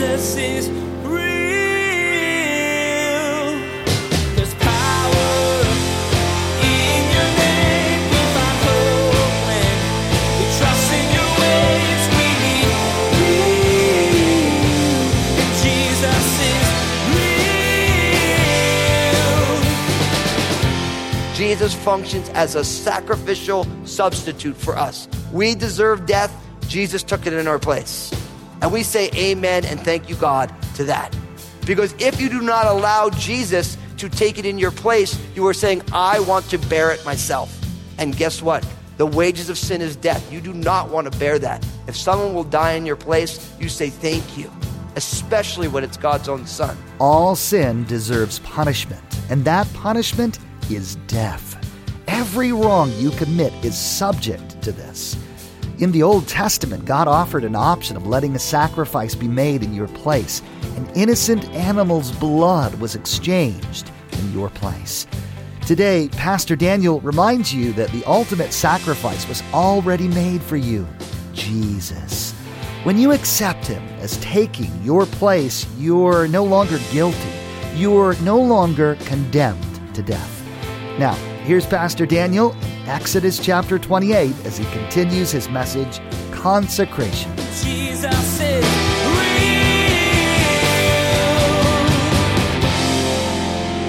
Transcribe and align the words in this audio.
Jesus 0.00 0.36
is. 0.36 0.80
Jesus 21.34 21.74
functions 21.74 22.28
as 22.30 22.54
a 22.54 22.64
sacrificial 22.64 23.66
substitute 23.84 24.56
for 24.56 24.78
us. 24.78 25.08
We 25.30 25.54
deserve 25.54 26.06
death, 26.06 26.32
Jesus 26.68 27.02
took 27.02 27.26
it 27.26 27.34
in 27.34 27.46
our 27.46 27.58
place. 27.58 28.10
And 28.62 28.72
we 28.72 28.82
say 28.82 29.10
amen 29.14 29.64
and 29.64 29.80
thank 29.80 30.08
you, 30.08 30.16
God, 30.16 30.54
to 30.74 30.84
that. 30.84 31.16
Because 31.66 31.94
if 31.98 32.20
you 32.20 32.28
do 32.28 32.40
not 32.40 32.66
allow 32.66 33.10
Jesus 33.10 33.76
to 33.98 34.08
take 34.08 34.38
it 34.38 34.46
in 34.46 34.58
your 34.58 34.70
place, 34.70 35.18
you 35.34 35.46
are 35.46 35.54
saying, 35.54 35.82
I 35.92 36.20
want 36.20 36.48
to 36.50 36.58
bear 36.58 36.90
it 36.90 37.04
myself. 37.04 37.56
And 37.98 38.16
guess 38.16 38.40
what? 38.42 38.66
The 38.96 39.06
wages 39.06 39.48
of 39.48 39.56
sin 39.56 39.80
is 39.80 39.96
death. 39.96 40.30
You 40.32 40.40
do 40.40 40.52
not 40.52 40.90
want 40.90 41.10
to 41.10 41.18
bear 41.18 41.38
that. 41.38 41.66
If 41.86 41.96
someone 41.96 42.34
will 42.34 42.44
die 42.44 42.72
in 42.72 42.84
your 42.84 42.96
place, 42.96 43.54
you 43.58 43.68
say 43.68 43.88
thank 43.88 44.36
you, 44.36 44.50
especially 44.96 45.68
when 45.68 45.84
it's 45.84 45.96
God's 45.96 46.28
own 46.28 46.46
son. 46.46 46.76
All 46.98 47.34
sin 47.34 47.84
deserves 47.84 48.40
punishment, 48.40 49.02
and 49.30 49.44
that 49.44 49.72
punishment 49.74 50.38
is 50.70 50.96
death. 51.06 51.56
Every 52.08 52.52
wrong 52.52 52.92
you 52.98 53.10
commit 53.12 53.52
is 53.64 53.78
subject 53.78 54.60
to 54.62 54.72
this. 54.72 55.16
In 55.80 55.92
the 55.92 56.02
Old 56.02 56.28
Testament, 56.28 56.84
God 56.84 57.08
offered 57.08 57.42
an 57.42 57.56
option 57.56 57.96
of 57.96 58.06
letting 58.06 58.36
a 58.36 58.38
sacrifice 58.38 59.14
be 59.14 59.26
made 59.26 59.62
in 59.62 59.72
your 59.72 59.88
place. 59.88 60.42
An 60.76 60.86
innocent 60.94 61.48
animal's 61.54 62.12
blood 62.12 62.74
was 62.74 62.94
exchanged 62.94 63.90
in 64.12 64.30
your 64.34 64.50
place. 64.50 65.06
Today, 65.66 66.10
Pastor 66.12 66.54
Daniel 66.54 67.00
reminds 67.00 67.54
you 67.54 67.72
that 67.72 67.88
the 67.92 68.04
ultimate 68.04 68.52
sacrifice 68.52 69.26
was 69.26 69.42
already 69.54 70.06
made 70.06 70.42
for 70.42 70.58
you 70.58 70.86
Jesus. 71.32 72.32
When 72.82 72.98
you 72.98 73.12
accept 73.12 73.66
Him 73.66 73.82
as 74.00 74.18
taking 74.18 74.84
your 74.84 75.06
place, 75.06 75.66
you're 75.78 76.28
no 76.28 76.44
longer 76.44 76.78
guilty. 76.92 77.32
You're 77.74 78.16
no 78.16 78.38
longer 78.38 78.96
condemned 79.06 79.94
to 79.94 80.02
death. 80.02 80.46
Now, 80.98 81.14
here's 81.44 81.64
Pastor 81.64 82.04
Daniel 82.04 82.54
Exodus 82.90 83.38
chapter 83.38 83.78
28 83.78 84.34
as 84.44 84.58
he 84.58 84.64
continues 84.72 85.30
his 85.30 85.48
message 85.48 86.00
Consecration. 86.32 87.30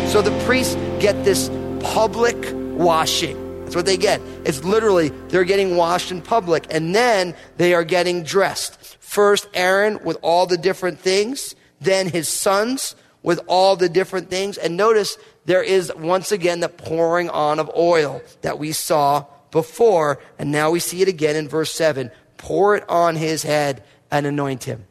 So 0.08 0.22
the 0.22 0.44
priests 0.46 0.76
get 1.00 1.26
this 1.26 1.50
public 1.80 2.38
washing. 2.54 3.64
That's 3.64 3.76
what 3.76 3.88
they 3.88 3.98
get. 3.98 4.22
It's 4.46 4.64
literally 4.64 5.10
they're 5.30 5.46
getting 5.46 5.78
washed 5.78 6.12
in 6.12 6.22
public 6.22 6.68
and 6.70 6.94
then 6.94 7.34
they 7.58 7.74
are 7.74 7.84
getting 7.84 8.22
dressed. 8.22 8.98
First 9.00 9.48
Aaron 9.56 9.98
with 10.04 10.20
all 10.22 10.46
the 10.46 10.60
different 10.60 11.00
things, 11.00 11.56
then 11.80 12.08
his 12.08 12.30
sons 12.30 12.96
with 13.24 13.40
all 13.48 13.76
the 13.76 13.90
different 13.90 14.30
things. 14.30 14.58
And 14.58 14.78
notice 14.78 15.18
there 15.46 15.64
is 15.64 15.92
once 15.96 16.32
again 16.32 16.60
the 16.60 16.70
pouring 16.70 17.30
on 17.30 17.60
of 17.60 17.72
oil 17.76 18.22
that 18.42 18.60
we 18.60 18.72
saw 18.72 19.26
before. 19.52 20.20
And 20.40 20.52
now 20.52 20.72
we 20.72 20.80
see 20.80 21.02
it 21.02 21.08
again 21.08 21.36
in 21.36 21.48
verse 21.48 21.72
7. 21.72 22.12
Pour 22.38 22.76
it 22.76 22.90
on 22.90 23.16
his 23.16 23.44
head 23.44 23.84
and 24.10 24.26
anoint 24.26 24.64
him. 24.64 24.86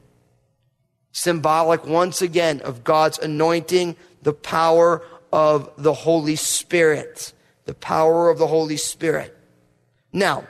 Symbolic 1.12 1.84
once 1.86 2.22
again 2.22 2.60
of 2.60 2.84
God's 2.84 3.18
anointing, 3.18 3.96
the 4.22 4.32
power 4.32 5.02
of 5.32 5.70
the 5.76 5.92
Holy 5.92 6.36
Spirit. 6.36 7.32
The 7.64 7.74
power 7.74 8.30
of 8.30 8.38
the 8.38 8.46
Holy 8.46 8.76
Spirit. 8.76 9.36
Now, 10.12 10.46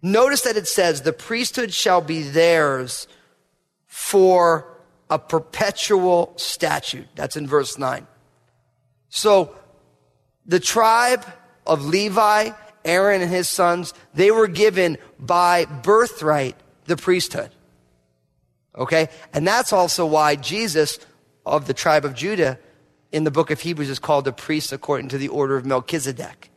notice 0.00 0.42
that 0.42 0.56
it 0.56 0.68
says 0.68 1.02
the 1.02 1.12
priesthood 1.12 1.72
shall 1.72 2.00
be 2.00 2.22
theirs 2.22 3.06
for 3.86 4.71
a 5.12 5.18
perpetual 5.18 6.32
statute. 6.36 7.06
That's 7.14 7.36
in 7.36 7.46
verse 7.46 7.76
9. 7.76 8.06
So 9.10 9.54
the 10.46 10.58
tribe 10.58 11.22
of 11.66 11.84
Levi, 11.84 12.50
Aaron 12.82 13.20
and 13.20 13.30
his 13.30 13.50
sons, 13.50 13.92
they 14.14 14.30
were 14.30 14.48
given 14.48 14.96
by 15.18 15.66
birthright 15.66 16.56
the 16.86 16.96
priesthood. 16.96 17.50
Okay? 18.74 19.10
And 19.34 19.46
that's 19.46 19.70
also 19.70 20.06
why 20.06 20.34
Jesus 20.36 20.98
of 21.44 21.66
the 21.66 21.74
tribe 21.74 22.06
of 22.06 22.14
Judah 22.14 22.58
in 23.12 23.24
the 23.24 23.30
book 23.30 23.50
of 23.50 23.60
Hebrews 23.60 23.90
is 23.90 23.98
called 23.98 24.26
a 24.26 24.32
priest 24.32 24.72
according 24.72 25.10
to 25.10 25.18
the 25.18 25.28
order 25.28 25.58
of 25.58 25.66
Melchizedek. 25.66 26.48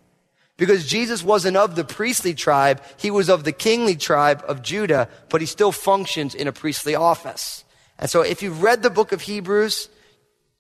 Because 0.56 0.88
Jesus 0.88 1.22
wasn't 1.22 1.58
of 1.58 1.76
the 1.76 1.84
priestly 1.84 2.34
tribe, 2.34 2.82
he 2.96 3.12
was 3.12 3.30
of 3.30 3.44
the 3.44 3.52
kingly 3.52 3.98
tribe 3.98 4.42
of 4.48 4.62
Judah, 4.62 5.10
but 5.28 5.42
he 5.42 5.48
still 5.48 5.74
functions 5.74 6.34
in 6.34 6.48
a 6.48 6.54
priestly 6.54 6.96
office. 6.96 7.65
And 8.00 8.10
so 8.10 8.22
if 8.22 8.42
you've 8.44 8.62
read 8.62 8.84
the 8.84 8.90
book 8.90 9.12
of 9.12 9.22
Hebrews, 9.22 9.90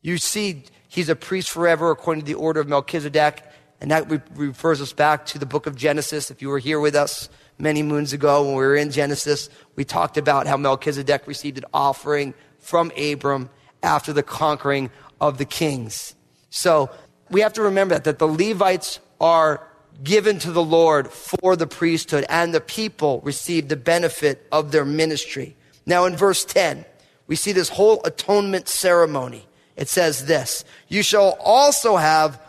you 0.01 0.17
see 0.17 0.63
he's 0.87 1.09
a 1.09 1.15
priest 1.15 1.49
forever 1.49 1.91
according 1.91 2.23
to 2.23 2.27
the 2.27 2.35
order 2.35 2.59
of 2.59 2.67
Melchizedek. 2.67 3.43
And 3.81 3.91
that 3.91 4.09
re- 4.09 4.21
refers 4.35 4.81
us 4.81 4.93
back 4.93 5.25
to 5.27 5.39
the 5.39 5.45
book 5.45 5.67
of 5.67 5.75
Genesis. 5.75 6.31
If 6.31 6.41
you 6.41 6.49
were 6.49 6.59
here 6.59 6.79
with 6.79 6.95
us 6.95 7.29
many 7.57 7.83
moons 7.83 8.13
ago 8.13 8.43
when 8.43 8.55
we 8.55 8.63
were 8.63 8.75
in 8.75 8.91
Genesis, 8.91 9.49
we 9.75 9.83
talked 9.83 10.17
about 10.17 10.47
how 10.47 10.57
Melchizedek 10.57 11.27
received 11.27 11.57
an 11.57 11.65
offering 11.73 12.33
from 12.59 12.91
Abram 12.97 13.49
after 13.83 14.13
the 14.13 14.23
conquering 14.23 14.89
of 15.19 15.37
the 15.37 15.45
kings. 15.45 16.15
So 16.49 16.89
we 17.29 17.41
have 17.41 17.53
to 17.53 17.61
remember 17.63 17.95
that, 17.95 18.05
that 18.05 18.19
the 18.19 18.27
Levites 18.27 18.99
are 19.19 19.67
given 20.03 20.39
to 20.39 20.51
the 20.51 20.63
Lord 20.63 21.09
for 21.09 21.55
the 21.55 21.67
priesthood 21.67 22.25
and 22.29 22.53
the 22.53 22.61
people 22.61 23.21
receive 23.23 23.67
the 23.69 23.75
benefit 23.75 24.45
of 24.51 24.71
their 24.71 24.85
ministry. 24.85 25.55
Now 25.85 26.05
in 26.05 26.15
verse 26.15 26.43
10, 26.45 26.85
we 27.27 27.35
see 27.35 27.51
this 27.51 27.69
whole 27.69 28.01
atonement 28.05 28.67
ceremony. 28.67 29.45
It 29.75 29.89
says 29.89 30.25
this, 30.25 30.63
you 30.87 31.03
shall 31.03 31.37
also 31.43 31.97
have 31.97 32.39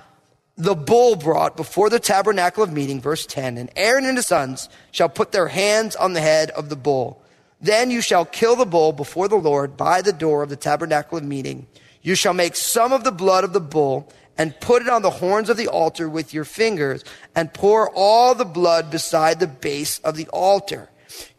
the 0.57 0.75
bull 0.75 1.17
brought 1.17 1.57
before 1.57 1.91
the 1.91 2.01
tabernacle 2.01 2.63
of 2.63 2.73
meeting, 2.73 3.01
verse 3.01 3.27
10, 3.27 3.59
and 3.59 3.71
Aaron 3.77 4.07
and 4.07 4.17
his 4.17 4.27
sons 4.27 4.69
shall 4.91 5.09
put 5.09 5.33
their 5.33 5.49
hands 5.49 5.97
on 5.97 6.13
the 6.13 6.21
head 6.21 6.51
of 6.51 6.69
the 6.69 6.77
bull. 6.77 7.23
Then 7.61 7.91
you 7.91 8.01
shall 8.01 8.25
kill 8.25 8.57
the 8.57 8.67
bull 8.67 8.93
before 8.93 9.29
the 9.29 9.37
Lord 9.37 9.77
by 9.77 10.03
the 10.03 10.13
door 10.13 10.43
of 10.43 10.49
the 10.49 10.57
tabernacle 10.57 11.19
of 11.19 11.25
meeting. 11.25 11.67
You 12.03 12.15
shall 12.15 12.35
make 12.35 12.55
some 12.55 12.93
of 12.93 13.05
the 13.05 13.13
blood 13.13 13.45
of 13.45 13.53
the 13.53 13.61
bull 13.61 14.09
and 14.39 14.59
put 14.61 14.83
it 14.83 14.89
on 14.89 15.03
the 15.03 15.11
horns 15.11 15.49
of 15.49 15.57
the 15.57 15.69
altar 15.69 16.09
with 16.09 16.33
your 16.33 16.45
fingers 16.45 17.03
and 17.35 17.53
pour 17.53 17.91
all 17.95 18.35
the 18.35 18.45
blood 18.45 18.91
beside 18.91 19.41
the 19.41 19.47
base 19.47 19.99
of 20.01 20.17
the 20.17 20.29
altar. 20.29 20.91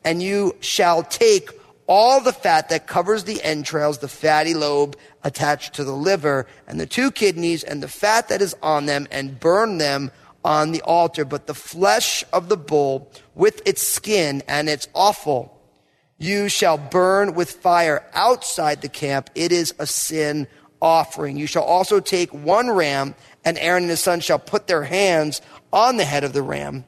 And 0.04 0.22
you 0.22 0.56
shall 0.60 1.04
take 1.04 1.50
all 1.88 2.22
the 2.22 2.34
fat 2.34 2.70
that 2.70 2.86
covers 2.86 3.24
the 3.24 3.42
entrails, 3.44 4.00
the 4.00 4.08
fatty 4.08 4.54
lobe 4.54 4.98
attached 5.24 5.74
to 5.76 5.84
the 5.84 5.96
liver, 5.96 6.46
and 6.68 6.80
the 6.80 6.86
two 6.86 7.12
kidneys, 7.12 7.64
and 7.64 7.82
the 7.82 7.88
fat 7.88 8.28
that 8.28 8.42
is 8.42 8.56
on 8.62 8.86
them, 8.86 9.08
and 9.10 9.40
burn 9.40 9.78
them 9.78 10.12
on 10.44 10.72
the 10.72 10.82
altar. 10.82 11.26
But 11.26 11.48
the 11.48 11.54
flesh 11.54 12.24
of 12.34 12.50
the 12.50 12.58
bull 12.58 13.12
with 13.36 13.62
its 13.66 13.88
skin 13.88 14.44
and 14.48 14.70
its 14.70 14.88
offal, 14.94 15.54
you 16.18 16.50
shall 16.50 16.78
burn 16.78 17.34
with 17.34 17.52
fire 17.52 18.06
outside 18.14 18.82
the 18.82 18.90
camp. 18.90 19.30
It 19.34 19.52
is 19.52 19.74
a 19.80 19.88
sin 19.88 20.48
offering. 20.82 21.38
You 21.38 21.48
shall 21.48 21.64
also 21.64 22.00
take 22.00 22.34
one 22.34 22.70
ram, 22.70 23.16
and 23.46 23.58
Aaron 23.58 23.84
and 23.84 23.90
his 23.90 24.04
son 24.04 24.20
shall 24.20 24.40
put 24.40 24.68
their 24.68 24.84
hands 24.84 25.42
on 25.72 25.98
the 25.98 26.06
head 26.06 26.24
of 26.24 26.34
the 26.34 26.42
ram 26.42 26.86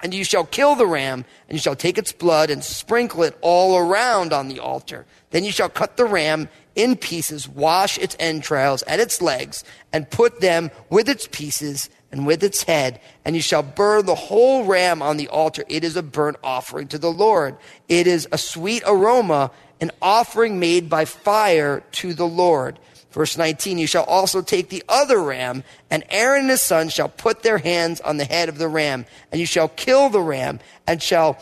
and 0.00 0.14
you 0.14 0.24
shall 0.24 0.44
kill 0.44 0.74
the 0.74 0.86
ram, 0.86 1.24
and 1.48 1.56
you 1.56 1.60
shall 1.60 1.76
take 1.76 1.98
its 1.98 2.12
blood 2.12 2.50
and 2.50 2.62
sprinkle 2.62 3.22
it 3.22 3.36
all 3.40 3.76
around 3.76 4.32
on 4.32 4.48
the 4.48 4.60
altar. 4.60 5.06
Then 5.30 5.44
you 5.44 5.50
shall 5.50 5.68
cut 5.68 5.96
the 5.96 6.04
ram 6.04 6.48
in 6.74 6.96
pieces, 6.96 7.48
wash 7.48 7.98
its 7.98 8.16
entrails 8.20 8.82
and 8.82 9.00
its 9.00 9.20
legs, 9.20 9.64
and 9.92 10.10
put 10.10 10.40
them 10.40 10.70
with 10.88 11.08
its 11.08 11.26
pieces 11.26 11.90
and 12.12 12.26
with 12.26 12.42
its 12.42 12.62
head, 12.62 13.00
and 13.24 13.36
you 13.36 13.42
shall 13.42 13.62
burn 13.62 14.06
the 14.06 14.14
whole 14.14 14.64
ram 14.64 15.02
on 15.02 15.16
the 15.16 15.28
altar. 15.28 15.64
It 15.68 15.84
is 15.84 15.96
a 15.96 16.02
burnt 16.02 16.38
offering 16.42 16.88
to 16.88 16.98
the 16.98 17.12
Lord. 17.12 17.56
It 17.88 18.06
is 18.06 18.26
a 18.32 18.38
sweet 18.38 18.82
aroma, 18.86 19.50
an 19.80 19.90
offering 20.00 20.58
made 20.58 20.88
by 20.88 21.04
fire 21.04 21.82
to 21.92 22.14
the 22.14 22.26
Lord. 22.26 22.78
Verse 23.10 23.38
19, 23.38 23.78
you 23.78 23.86
shall 23.86 24.04
also 24.04 24.42
take 24.42 24.68
the 24.68 24.84
other 24.88 25.22
ram, 25.22 25.64
and 25.90 26.04
Aaron 26.10 26.42
and 26.42 26.50
his 26.50 26.62
sons 26.62 26.92
shall 26.92 27.08
put 27.08 27.42
their 27.42 27.58
hands 27.58 28.00
on 28.02 28.18
the 28.18 28.24
head 28.24 28.48
of 28.48 28.58
the 28.58 28.68
ram, 28.68 29.06
and 29.32 29.40
you 29.40 29.46
shall 29.46 29.68
kill 29.68 30.10
the 30.10 30.20
ram, 30.20 30.60
and 30.86 31.02
shall 31.02 31.38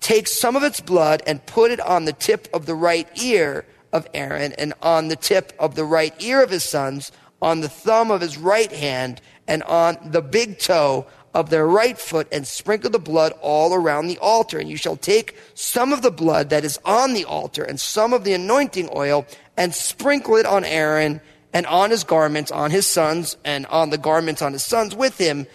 take 0.00 0.26
some 0.26 0.56
of 0.56 0.62
its 0.62 0.80
blood 0.80 1.22
and 1.26 1.44
put 1.44 1.70
it 1.70 1.80
on 1.80 2.06
the 2.06 2.12
tip 2.14 2.48
of 2.54 2.64
the 2.64 2.74
right 2.74 3.06
ear 3.22 3.66
of 3.92 4.06
Aaron, 4.14 4.54
and 4.54 4.72
on 4.80 5.08
the 5.08 5.16
tip 5.16 5.52
of 5.58 5.74
the 5.74 5.84
right 5.84 6.14
ear 6.22 6.42
of 6.42 6.50
his 6.50 6.64
sons, 6.64 7.12
on 7.42 7.60
the 7.60 7.68
thumb 7.68 8.10
of 8.10 8.22
his 8.22 8.38
right 8.38 8.72
hand, 8.72 9.20
and 9.46 9.62
on 9.64 9.98
the 10.10 10.22
big 10.22 10.58
toe 10.58 11.06
of 11.34 11.50
their 11.50 11.66
right 11.66 11.98
foot 11.98 12.26
and 12.32 12.46
sprinkle 12.46 12.90
the 12.90 12.98
blood 12.98 13.32
all 13.40 13.74
around 13.74 14.08
the 14.08 14.18
altar. 14.18 14.58
And 14.58 14.68
you 14.68 14.76
shall 14.76 14.96
take 14.96 15.36
some 15.54 15.92
of 15.92 16.02
the 16.02 16.10
blood 16.10 16.50
that 16.50 16.64
is 16.64 16.78
on 16.84 17.14
the 17.14 17.24
altar 17.24 17.62
and 17.62 17.80
some 17.80 18.12
of 18.12 18.24
the 18.24 18.32
anointing 18.32 18.88
oil 18.94 19.26
and 19.56 19.74
sprinkle 19.74 20.36
it 20.36 20.46
on 20.46 20.64
Aaron 20.64 21.20
and 21.52 21.66
on 21.66 21.90
his 21.90 22.04
garments, 22.04 22.50
on 22.50 22.70
his 22.70 22.86
sons, 22.86 23.36
and 23.44 23.66
on 23.66 23.90
the 23.90 23.98
garments 23.98 24.42
on 24.42 24.52
his 24.52 24.64
sons 24.64 24.94
with 24.94 25.18
him. 25.18 25.46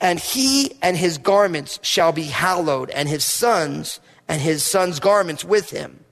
And 0.00 0.18
he 0.18 0.76
and 0.82 0.96
his 0.96 1.18
garments 1.18 1.78
shall 1.82 2.12
be 2.12 2.24
hallowed, 2.24 2.90
and 2.90 3.08
his 3.08 3.24
sons 3.24 4.00
and 4.28 4.40
his 4.40 4.64
sons' 4.64 4.98
garments 4.98 5.44
with 5.44 5.70
him. 5.70 6.04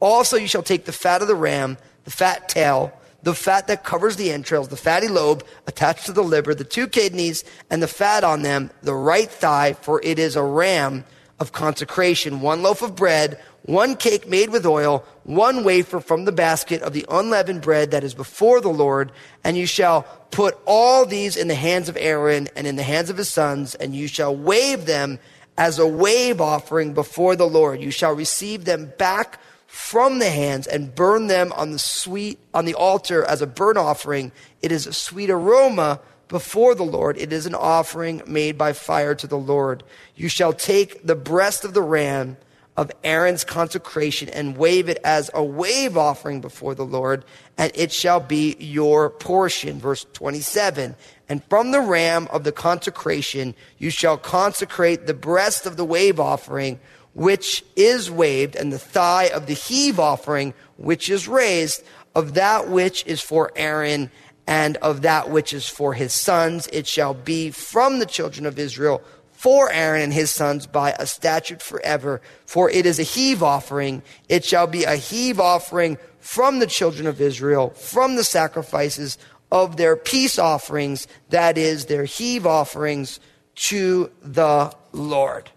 Also, 0.00 0.36
you 0.36 0.46
shall 0.46 0.62
take 0.62 0.84
the 0.84 0.92
fat 0.92 1.22
of 1.22 1.28
the 1.28 1.34
ram, 1.34 1.78
the 2.04 2.10
fat 2.10 2.48
tail, 2.48 2.92
the 3.22 3.34
fat 3.34 3.66
that 3.66 3.84
covers 3.84 4.16
the 4.16 4.30
entrails, 4.30 4.68
the 4.68 4.76
fatty 4.76 5.08
lobe 5.08 5.44
attached 5.66 6.06
to 6.06 6.12
the 6.12 6.22
liver, 6.22 6.54
the 6.54 6.64
two 6.64 6.86
kidneys, 6.86 7.44
and 7.70 7.82
the 7.82 7.88
fat 7.88 8.24
on 8.24 8.42
them, 8.42 8.70
the 8.82 8.94
right 8.94 9.30
thigh, 9.30 9.72
for 9.72 10.00
it 10.02 10.18
is 10.18 10.36
a 10.36 10.42
ram 10.42 11.04
of 11.40 11.52
consecration, 11.52 12.40
one 12.40 12.62
loaf 12.62 12.82
of 12.82 12.96
bread, 12.96 13.40
one 13.62 13.96
cake 13.96 14.28
made 14.28 14.50
with 14.50 14.64
oil, 14.64 15.04
one 15.24 15.62
wafer 15.62 16.00
from 16.00 16.24
the 16.24 16.32
basket 16.32 16.80
of 16.82 16.92
the 16.92 17.04
unleavened 17.10 17.60
bread 17.60 17.90
that 17.90 18.02
is 18.02 18.14
before 18.14 18.60
the 18.60 18.68
Lord, 18.68 19.12
and 19.44 19.56
you 19.56 19.66
shall 19.66 20.02
put 20.30 20.58
all 20.66 21.04
these 21.04 21.36
in 21.36 21.48
the 21.48 21.54
hands 21.54 21.88
of 21.88 21.96
Aaron 21.96 22.48
and 22.56 22.66
in 22.66 22.76
the 22.76 22.82
hands 22.82 23.10
of 23.10 23.16
his 23.16 23.28
sons, 23.28 23.74
and 23.74 23.94
you 23.94 24.08
shall 24.08 24.34
wave 24.34 24.86
them 24.86 25.18
as 25.56 25.78
a 25.78 25.86
wave 25.86 26.40
offering 26.40 26.94
before 26.94 27.36
the 27.36 27.48
Lord. 27.48 27.80
You 27.80 27.90
shall 27.90 28.14
receive 28.14 28.64
them 28.64 28.92
back 28.96 29.38
from 29.68 30.18
the 30.18 30.30
hands 30.30 30.66
and 30.66 30.94
burn 30.94 31.26
them 31.26 31.52
on 31.52 31.72
the 31.72 31.78
sweet 31.78 32.38
on 32.54 32.64
the 32.64 32.74
altar 32.74 33.22
as 33.22 33.42
a 33.42 33.46
burnt 33.46 33.76
offering. 33.76 34.32
It 34.62 34.72
is 34.72 34.86
a 34.86 34.94
sweet 34.94 35.28
aroma 35.28 36.00
before 36.28 36.74
the 36.74 36.84
Lord. 36.84 37.18
It 37.18 37.34
is 37.34 37.44
an 37.44 37.54
offering 37.54 38.22
made 38.26 38.56
by 38.56 38.72
fire 38.72 39.14
to 39.16 39.26
the 39.26 39.38
Lord. 39.38 39.84
You 40.16 40.30
shall 40.30 40.54
take 40.54 41.06
the 41.06 41.14
breast 41.14 41.66
of 41.66 41.74
the 41.74 41.82
ram 41.82 42.38
of 42.78 42.90
Aaron's 43.04 43.44
consecration 43.44 44.30
and 44.30 44.56
wave 44.56 44.88
it 44.88 45.00
as 45.04 45.30
a 45.34 45.44
wave 45.44 45.98
offering 45.98 46.40
before 46.40 46.74
the 46.74 46.86
Lord, 46.86 47.26
and 47.58 47.70
it 47.74 47.92
shall 47.92 48.20
be 48.20 48.56
your 48.58 49.10
portion. 49.10 49.78
Verse 49.78 50.06
27. 50.14 50.96
And 51.28 51.44
from 51.44 51.72
the 51.72 51.80
ram 51.80 52.26
of 52.30 52.44
the 52.44 52.52
consecration, 52.52 53.54
you 53.76 53.90
shall 53.90 54.16
consecrate 54.16 55.06
the 55.06 55.14
breast 55.14 55.66
of 55.66 55.76
the 55.76 55.84
wave 55.84 56.18
offering 56.18 56.80
which 57.18 57.64
is 57.74 58.08
waved, 58.08 58.54
and 58.54 58.72
the 58.72 58.78
thigh 58.78 59.24
of 59.24 59.46
the 59.46 59.52
heave 59.52 59.98
offering, 59.98 60.54
which 60.76 61.10
is 61.10 61.26
raised, 61.26 61.82
of 62.14 62.34
that 62.34 62.68
which 62.68 63.04
is 63.06 63.20
for 63.20 63.50
Aaron, 63.56 64.08
and 64.46 64.76
of 64.76 65.02
that 65.02 65.28
which 65.28 65.52
is 65.52 65.68
for 65.68 65.94
his 65.94 66.14
sons. 66.14 66.68
It 66.72 66.86
shall 66.86 67.14
be 67.14 67.50
from 67.50 67.98
the 67.98 68.06
children 68.06 68.46
of 68.46 68.56
Israel 68.56 69.02
for 69.32 69.68
Aaron 69.72 70.02
and 70.02 70.12
his 70.12 70.30
sons 70.30 70.68
by 70.68 70.92
a 70.92 71.06
statute 71.08 71.60
forever. 71.60 72.20
For 72.46 72.70
it 72.70 72.86
is 72.86 73.00
a 73.00 73.04
heave 73.04 73.42
offering. 73.42 74.02
It 74.28 74.44
shall 74.44 74.68
be 74.68 74.84
a 74.84 74.94
heave 74.94 75.40
offering 75.40 75.98
from 76.20 76.60
the 76.60 76.68
children 76.68 77.08
of 77.08 77.20
Israel, 77.20 77.70
from 77.70 78.14
the 78.14 78.22
sacrifices 78.22 79.18
of 79.50 79.76
their 79.76 79.96
peace 79.96 80.38
offerings, 80.38 81.08
that 81.30 81.58
is, 81.58 81.86
their 81.86 82.04
heave 82.04 82.46
offerings 82.46 83.18
to 83.56 84.08
the 84.22 84.72
Lord. 84.92 85.50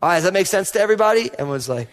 All 0.00 0.08
right, 0.08 0.16
does 0.16 0.24
that 0.24 0.32
make 0.32 0.46
sense 0.46 0.70
to 0.72 0.80
everybody? 0.80 1.30
Everyone's 1.38 1.68
like, 1.68 1.88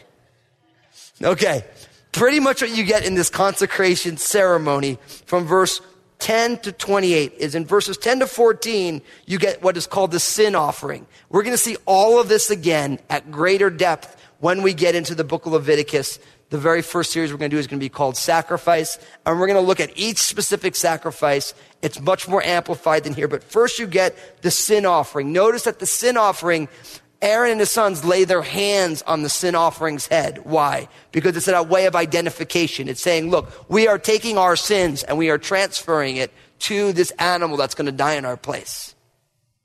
okay. 1.23 1.63
Pretty 2.11 2.39
much 2.39 2.61
what 2.61 2.75
you 2.75 2.85
get 2.85 3.05
in 3.05 3.15
this 3.15 3.29
consecration 3.29 4.15
ceremony 4.17 4.97
from 5.25 5.45
verse 5.45 5.81
10 6.19 6.59
to 6.59 6.71
28 6.71 7.33
is 7.37 7.55
in 7.55 7.65
verses 7.65 7.97
10 7.97 8.19
to 8.19 8.27
14, 8.27 9.01
you 9.25 9.37
get 9.37 9.61
what 9.61 9.75
is 9.75 9.85
called 9.85 10.11
the 10.11 10.19
sin 10.19 10.55
offering. 10.55 11.05
We're 11.29 11.43
going 11.43 11.55
to 11.55 11.61
see 11.61 11.77
all 11.85 12.19
of 12.19 12.29
this 12.29 12.49
again 12.49 12.99
at 13.09 13.31
greater 13.31 13.69
depth 13.69 14.21
when 14.39 14.61
we 14.61 14.73
get 14.73 14.95
into 14.95 15.13
the 15.13 15.23
book 15.23 15.45
of 15.45 15.53
Leviticus. 15.53 16.19
The 16.51 16.57
very 16.57 16.81
first 16.81 17.11
series 17.11 17.31
we're 17.31 17.39
going 17.39 17.49
to 17.49 17.55
do 17.55 17.59
is 17.59 17.67
going 17.67 17.79
to 17.79 17.83
be 17.83 17.89
called 17.89 18.15
Sacrifice, 18.15 18.97
and 19.25 19.39
we're 19.39 19.47
going 19.47 19.59
to 19.59 19.67
look 19.67 19.79
at 19.79 19.97
each 19.97 20.19
specific 20.19 20.75
sacrifice. 20.75 21.53
It's 21.81 21.99
much 21.99 22.27
more 22.27 22.43
amplified 22.43 23.03
than 23.03 23.13
here, 23.13 23.27
but 23.27 23.43
first 23.43 23.79
you 23.79 23.87
get 23.87 24.15
the 24.41 24.51
sin 24.51 24.85
offering. 24.85 25.33
Notice 25.33 25.63
that 25.63 25.79
the 25.79 25.85
sin 25.85 26.17
offering 26.17 26.69
Aaron 27.25 27.49
and 27.49 27.59
his 27.59 27.71
sons 27.71 28.05
lay 28.05 28.23
their 28.23 28.43
hands 28.43 29.01
on 29.01 29.23
the 29.23 29.29
sin 29.29 29.55
offering's 29.55 30.05
head. 30.05 30.45
Why? 30.45 30.87
Because 31.11 31.35
it's 31.35 31.47
a 31.47 31.63
way 31.63 31.87
of 31.87 31.95
identification. 31.95 32.87
It's 32.87 33.01
saying, 33.01 33.31
look, 33.31 33.51
we 33.67 33.87
are 33.87 33.97
taking 33.97 34.37
our 34.37 34.55
sins 34.55 35.01
and 35.01 35.17
we 35.17 35.31
are 35.31 35.39
transferring 35.39 36.17
it 36.17 36.31
to 36.59 36.93
this 36.93 37.09
animal 37.17 37.57
that's 37.57 37.73
going 37.73 37.87
to 37.87 37.91
die 37.91 38.13
in 38.13 38.25
our 38.25 38.37
place. 38.37 38.93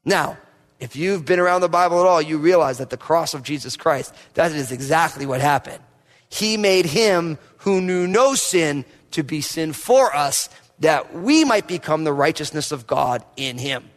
Now, 0.06 0.38
if 0.78 0.96
you've 0.96 1.26
been 1.26 1.38
around 1.38 1.60
the 1.60 1.68
Bible 1.68 2.00
at 2.00 2.06
all, 2.06 2.22
you 2.22 2.38
realize 2.38 2.78
that 2.78 2.88
the 2.88 2.96
cross 2.96 3.34
of 3.34 3.42
Jesus 3.42 3.76
Christ, 3.76 4.14
that 4.34 4.52
is 4.52 4.72
exactly 4.72 5.26
what 5.26 5.42
happened. 5.42 5.82
He 6.30 6.56
made 6.56 6.86
him 6.86 7.36
who 7.58 7.82
knew 7.82 8.06
no 8.06 8.34
sin 8.34 8.86
to 9.10 9.22
be 9.22 9.42
sin 9.42 9.74
for 9.74 10.16
us 10.16 10.48
that 10.78 11.14
we 11.14 11.44
might 11.44 11.68
become 11.68 12.04
the 12.04 12.12
righteousness 12.14 12.72
of 12.72 12.86
God 12.86 13.22
in 13.36 13.58
him. 13.58 13.90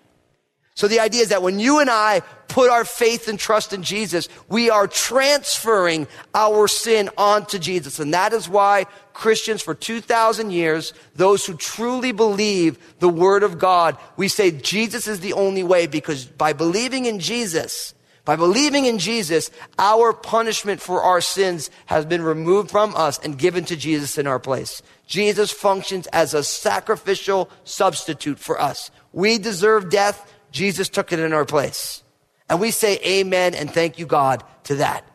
So 0.76 0.88
the 0.88 1.00
idea 1.00 1.22
is 1.22 1.30
that 1.30 1.44
when 1.44 1.60
you 1.60 1.80
and 1.80 1.90
I 1.90 2.22
put 2.48 2.72
our 2.72 2.86
faith 2.86 3.28
and 3.28 3.38
trust 3.38 3.74
in 3.74 3.84
Jesus, 3.84 4.28
we 4.48 4.70
are 4.70 4.88
transferring 4.88 6.08
our 6.34 6.68
sin 6.68 7.10
onto 7.18 7.60
Jesus. 7.60 8.00
And 8.00 8.14
that 8.14 8.34
is 8.34 8.50
why 8.50 8.86
Christians 9.14 9.62
for 9.62 9.76
2,000 9.76 10.50
years, 10.50 10.94
those 11.16 11.46
who 11.46 11.56
truly 11.56 12.12
believe 12.12 12.78
the 13.00 13.10
Word 13.10 13.44
of 13.44 13.60
God, 13.60 13.98
we 14.18 14.28
say 14.28 14.50
Jesus 14.50 15.08
is 15.08 15.20
the 15.20 15.34
only 15.34 15.64
way 15.64 15.86
because 15.86 16.26
by 16.26 16.54
believing 16.54 17.06
in 17.06 17.20
Jesus, 17.20 17.94
by 18.26 18.36
believing 18.36 18.86
in 18.86 18.98
Jesus, 19.00 19.52
our 19.78 20.14
punishment 20.14 20.82
for 20.82 21.04
our 21.04 21.22
sins 21.22 21.70
has 21.88 22.06
been 22.06 22.22
removed 22.22 22.72
from 22.72 22.96
us 22.96 23.20
and 23.20 23.38
given 23.38 23.66
to 23.66 23.76
Jesus 23.76 24.18
in 24.18 24.28
our 24.28 24.40
place. 24.40 24.82
Jesus 25.06 25.52
functions 25.52 26.08
as 26.08 26.34
a 26.34 26.44
sacrificial 26.44 27.50
substitute 27.64 28.40
for 28.40 28.60
us. 28.60 28.92
We 29.12 29.38
deserve 29.38 29.90
death. 29.90 30.33
Jesus 30.54 30.88
took 30.88 31.12
it 31.12 31.20
in 31.20 31.34
our 31.34 31.44
place. 31.44 32.02
And 32.50 32.62
we 32.62 32.72
say 32.72 32.98
amen 33.06 33.56
and 33.56 33.70
thank 33.70 34.00
you, 34.00 34.06
God, 34.06 34.44
to 34.66 34.76
that. 34.76 35.06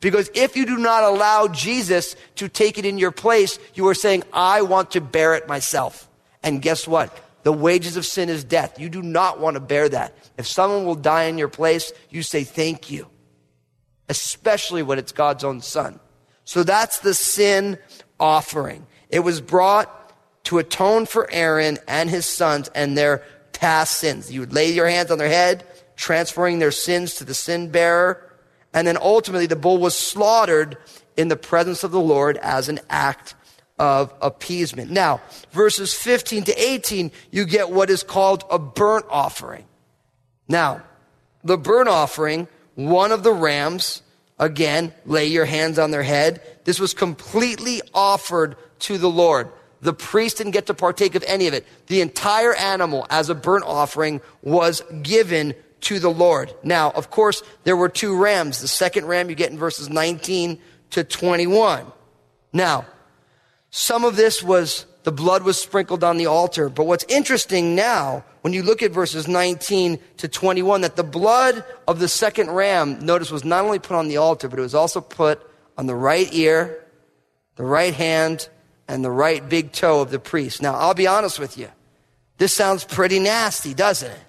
Because 0.00 0.30
if 0.34 0.56
you 0.56 0.66
do 0.66 0.78
not 0.78 1.04
allow 1.04 1.48
Jesus 1.48 2.16
to 2.36 2.48
take 2.48 2.78
it 2.78 2.84
in 2.84 2.98
your 2.98 3.10
place, 3.10 3.58
you 3.74 3.86
are 3.88 3.94
saying, 3.94 4.24
I 4.32 4.62
want 4.62 4.92
to 4.92 5.00
bear 5.00 5.34
it 5.34 5.46
myself. 5.46 6.08
And 6.42 6.60
guess 6.60 6.88
what? 6.88 7.16
The 7.44 7.52
wages 7.52 7.96
of 7.96 8.04
sin 8.04 8.28
is 8.28 8.42
death. 8.42 8.80
You 8.80 8.88
do 8.88 9.02
not 9.02 9.38
want 9.38 9.54
to 9.54 9.60
bear 9.60 9.88
that. 9.88 10.16
If 10.36 10.46
someone 10.46 10.84
will 10.84 10.96
die 10.96 11.24
in 11.24 11.38
your 11.38 11.48
place, 11.48 11.92
you 12.10 12.22
say 12.22 12.44
thank 12.44 12.90
you. 12.90 13.06
Especially 14.08 14.82
when 14.82 14.98
it's 14.98 15.12
God's 15.12 15.44
own 15.44 15.60
son. 15.60 16.00
So 16.44 16.62
that's 16.62 17.00
the 17.00 17.14
sin 17.14 17.78
offering. 18.18 18.86
It 19.08 19.20
was 19.20 19.40
brought 19.40 19.92
to 20.44 20.58
atone 20.58 21.06
for 21.06 21.28
Aaron 21.32 21.78
and 21.88 22.08
his 22.08 22.26
sons 22.26 22.68
and 22.74 22.96
their 22.96 23.22
past 23.56 23.98
sins. 23.98 24.32
You 24.32 24.40
would 24.40 24.52
lay 24.52 24.70
your 24.70 24.88
hands 24.88 25.10
on 25.10 25.18
their 25.18 25.28
head, 25.28 25.64
transferring 25.96 26.58
their 26.58 26.70
sins 26.70 27.14
to 27.16 27.24
the 27.24 27.34
sin 27.34 27.70
bearer. 27.70 28.22
And 28.72 28.86
then 28.86 28.96
ultimately, 28.96 29.46
the 29.46 29.56
bull 29.56 29.78
was 29.78 29.96
slaughtered 29.96 30.76
in 31.16 31.28
the 31.28 31.36
presence 31.36 31.82
of 31.82 31.92
the 31.92 32.00
Lord 32.00 32.36
as 32.38 32.68
an 32.68 32.80
act 32.90 33.34
of 33.78 34.12
appeasement. 34.20 34.90
Now, 34.90 35.20
verses 35.52 35.94
15 35.94 36.44
to 36.44 36.54
18, 36.54 37.10
you 37.30 37.44
get 37.44 37.70
what 37.70 37.90
is 37.90 38.02
called 38.02 38.44
a 38.50 38.58
burnt 38.58 39.06
offering. 39.10 39.64
Now, 40.48 40.82
the 41.44 41.58
burnt 41.58 41.88
offering, 41.88 42.48
one 42.74 43.12
of 43.12 43.22
the 43.22 43.32
rams, 43.32 44.02
again, 44.38 44.92
lay 45.04 45.26
your 45.26 45.44
hands 45.44 45.78
on 45.78 45.90
their 45.90 46.02
head. 46.02 46.42
This 46.64 46.80
was 46.80 46.94
completely 46.94 47.82
offered 47.94 48.56
to 48.80 48.98
the 48.98 49.10
Lord. 49.10 49.50
The 49.80 49.92
priest 49.92 50.38
didn't 50.38 50.52
get 50.52 50.66
to 50.66 50.74
partake 50.74 51.14
of 51.14 51.24
any 51.26 51.46
of 51.46 51.54
it. 51.54 51.66
The 51.86 52.00
entire 52.00 52.54
animal 52.54 53.06
as 53.10 53.28
a 53.28 53.34
burnt 53.34 53.64
offering 53.64 54.20
was 54.42 54.82
given 55.02 55.54
to 55.82 55.98
the 55.98 56.10
Lord. 56.10 56.52
Now, 56.62 56.90
of 56.90 57.10
course, 57.10 57.42
there 57.64 57.76
were 57.76 57.88
two 57.88 58.16
rams. 58.16 58.60
The 58.60 58.68
second 58.68 59.06
ram 59.06 59.28
you 59.28 59.36
get 59.36 59.50
in 59.50 59.58
verses 59.58 59.88
19 59.88 60.58
to 60.90 61.04
21. 61.04 61.86
Now, 62.52 62.86
some 63.70 64.04
of 64.04 64.16
this 64.16 64.42
was, 64.42 64.86
the 65.04 65.12
blood 65.12 65.42
was 65.42 65.60
sprinkled 65.60 66.02
on 66.02 66.16
the 66.16 66.26
altar. 66.26 66.68
But 66.68 66.86
what's 66.86 67.04
interesting 67.08 67.74
now, 67.74 68.24
when 68.40 68.52
you 68.52 68.62
look 68.62 68.82
at 68.82 68.92
verses 68.92 69.28
19 69.28 69.98
to 70.16 70.28
21, 70.28 70.80
that 70.80 70.96
the 70.96 71.04
blood 71.04 71.64
of 71.86 71.98
the 71.98 72.08
second 72.08 72.50
ram, 72.50 73.04
notice, 73.04 73.30
was 73.30 73.44
not 73.44 73.64
only 73.64 73.78
put 73.78 73.96
on 73.96 74.08
the 74.08 74.16
altar, 74.16 74.48
but 74.48 74.58
it 74.58 74.62
was 74.62 74.74
also 74.74 75.00
put 75.00 75.40
on 75.76 75.86
the 75.86 75.94
right 75.94 76.32
ear, 76.32 76.84
the 77.56 77.64
right 77.64 77.94
hand, 77.94 78.48
and 78.88 79.04
the 79.04 79.10
right 79.10 79.46
big 79.48 79.72
toe 79.72 80.00
of 80.00 80.10
the 80.10 80.18
priest. 80.18 80.62
Now, 80.62 80.74
I'll 80.74 80.94
be 80.94 81.06
honest 81.06 81.38
with 81.38 81.58
you. 81.58 81.68
This 82.38 82.52
sounds 82.52 82.84
pretty 82.84 83.18
nasty, 83.18 83.74
doesn't 83.74 84.10
it? 84.10 84.20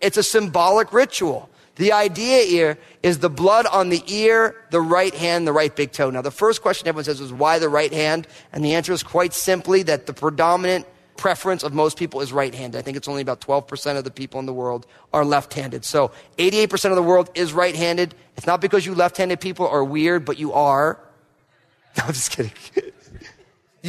It's 0.00 0.16
a 0.16 0.22
symbolic 0.22 0.92
ritual. 0.92 1.48
The 1.76 1.92
idea 1.92 2.44
here 2.44 2.78
is 3.02 3.18
the 3.18 3.30
blood 3.30 3.66
on 3.66 3.88
the 3.88 4.02
ear, 4.06 4.54
the 4.70 4.80
right 4.80 5.14
hand, 5.14 5.46
the 5.46 5.52
right 5.52 5.74
big 5.74 5.90
toe. 5.92 6.10
Now, 6.10 6.22
the 6.22 6.30
first 6.30 6.62
question 6.62 6.86
everyone 6.86 7.04
says 7.04 7.20
is 7.20 7.32
why 7.32 7.58
the 7.58 7.68
right 7.68 7.92
hand? 7.92 8.28
And 8.52 8.64
the 8.64 8.74
answer 8.74 8.92
is 8.92 9.02
quite 9.02 9.32
simply 9.32 9.82
that 9.84 10.06
the 10.06 10.12
predominant 10.12 10.86
preference 11.16 11.62
of 11.62 11.72
most 11.72 11.96
people 11.98 12.20
is 12.20 12.32
right 12.32 12.54
handed. 12.54 12.78
I 12.78 12.82
think 12.82 12.96
it's 12.96 13.08
only 13.08 13.22
about 13.22 13.40
12% 13.40 13.96
of 13.96 14.04
the 14.04 14.10
people 14.10 14.40
in 14.40 14.46
the 14.46 14.52
world 14.52 14.86
are 15.12 15.24
left 15.24 15.54
handed. 15.54 15.84
So 15.84 16.12
88% 16.38 16.90
of 16.90 16.96
the 16.96 17.02
world 17.02 17.30
is 17.34 17.52
right 17.52 17.74
handed. 17.74 18.14
It's 18.36 18.46
not 18.46 18.60
because 18.60 18.84
you 18.86 18.94
left 18.94 19.16
handed 19.16 19.40
people 19.40 19.66
are 19.66 19.82
weird, 19.84 20.24
but 20.24 20.38
you 20.38 20.52
are. 20.52 20.98
No, 21.96 22.06
I'm 22.08 22.12
just 22.12 22.32
kidding. 22.32 22.50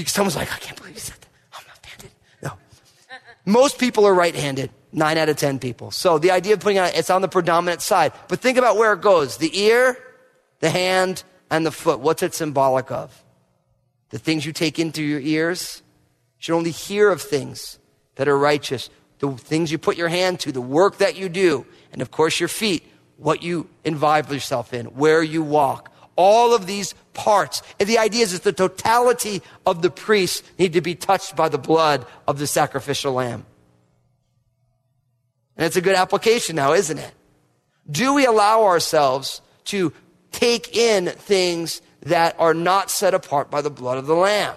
Someone's 0.04 0.36
like, 0.36 0.54
I 0.54 0.58
can't 0.58 0.78
believe 0.78 0.96
you 0.96 1.00
said 1.00 1.16
that. 1.22 1.30
I'm 1.54 1.64
left 1.68 1.86
handed. 1.86 2.12
No. 2.44 2.52
Most 3.46 3.80
people 3.80 4.06
are 4.06 4.14
right 4.14 4.36
handed. 4.36 4.70
Nine 4.92 5.18
out 5.18 5.30
of 5.30 5.38
10 5.38 5.60
people. 5.60 5.92
So 5.92 6.18
the 6.18 6.32
idea 6.32 6.54
of 6.54 6.60
putting 6.60 6.78
it, 6.78 6.96
it's 6.98 7.10
on 7.10 7.22
the 7.22 7.28
predominant 7.28 7.82
side. 7.82 8.14
But 8.28 8.40
think 8.40 8.58
about 8.58 8.78
where 8.78 8.94
it 8.94 9.02
goes 9.02 9.38
the 9.38 9.58
ear, 9.58 9.98
the 10.60 10.70
hand, 10.70 11.24
and 11.50 11.66
the 11.66 11.72
foot. 11.72 12.00
What's 12.00 12.24
it 12.24 12.34
symbolic 12.34 12.92
of? 12.92 13.24
The 14.10 14.20
things 14.20 14.46
you 14.46 14.54
take 14.54 14.80
into 14.80 15.04
your 15.04 15.20
ears 15.20 15.82
You 16.38 16.44
should 16.44 16.56
only 16.56 16.72
hear 16.72 17.10
of 17.10 17.22
things 17.22 17.80
that 18.16 18.28
are 18.28 18.38
righteous. 18.38 18.90
The 19.20 19.32
things 19.32 19.72
you 19.72 19.78
put 19.78 19.98
your 19.98 20.10
hand 20.10 20.40
to, 20.42 20.52
the 20.52 20.62
work 20.62 20.98
that 20.98 21.16
you 21.16 21.30
do, 21.30 21.66
and 21.92 22.02
of 22.02 22.12
course 22.12 22.40
your 22.40 22.50
feet, 22.50 22.84
what 23.18 23.44
you 23.44 23.70
involve 23.84 24.32
yourself 24.32 24.74
in, 24.74 24.88
where 24.88 25.24
you 25.24 25.42
walk. 25.42 25.92
All 26.16 26.54
of 26.54 26.66
these 26.68 26.94
parts. 27.16 27.64
And 27.80 27.90
the 27.90 27.98
idea 27.98 28.24
is 28.24 28.34
that 28.34 28.44
the 28.44 28.54
totality 28.54 29.42
of 29.66 29.82
the 29.82 29.90
priests 29.90 30.44
need 30.60 30.74
to 30.74 30.82
be 30.82 30.94
touched 30.94 31.36
by 31.36 31.50
the 31.50 31.58
blood 31.58 32.06
of 32.28 32.38
the 32.38 32.46
sacrificial 32.46 33.14
lamb. 33.14 33.46
And 35.58 35.66
it's 35.66 35.78
a 35.78 35.82
good 35.82 35.96
application 35.96 36.56
now, 36.56 36.74
isn't 36.74 36.98
it? 36.98 37.12
Do 37.90 38.14
we 38.14 38.26
allow 38.26 38.64
ourselves 38.64 39.42
to 39.66 39.94
take 40.32 40.76
in 40.76 41.08
things 41.08 41.82
that 42.02 42.36
are 42.38 42.54
not 42.54 42.92
set 42.92 43.14
apart 43.14 43.50
by 43.50 43.62
the 43.62 43.70
blood 43.70 43.98
of 43.98 44.06
the 44.06 44.16
lamb? 44.16 44.56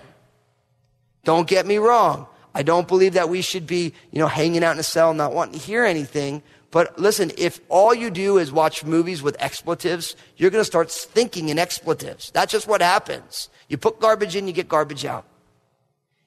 Don't 1.25 1.47
get 1.47 1.67
me 1.67 1.79
wrong. 1.79 2.27
I 2.55 2.63
don't 2.63 2.89
believe 2.89 3.13
that 3.15 3.29
we 3.29 3.43
should 3.43 3.67
be, 3.67 3.93
you 4.11 4.19
know, 4.19 4.27
hanging 4.27 4.65
out 4.65 4.73
in 4.73 4.81
a 4.81 4.85
cell 4.85 5.15
not 5.15 5.33
wanting 5.33 5.61
to 5.61 5.65
hear 5.65 5.85
anything. 5.85 6.43
But 6.71 6.99
listen, 6.99 7.33
if 7.39 7.61
all 7.69 7.95
you 7.95 8.11
do 8.11 8.37
is 8.39 8.53
watch 8.53 8.85
movies 8.85 9.23
with 9.23 9.37
expletives, 9.41 10.17
you're 10.37 10.51
going 10.51 10.61
to 10.61 10.67
start 10.67 10.91
thinking 10.91 11.49
in 11.49 11.59
expletives. 11.59 12.31
That's 12.33 12.53
just 12.53 12.67
what 12.67 12.83
happens. 12.83 13.49
You 13.69 13.79
put 13.79 14.01
garbage 14.01 14.37
in, 14.37 14.47
you 14.47 14.53
get 14.53 14.69
garbage 14.69 15.05
out. 15.05 15.25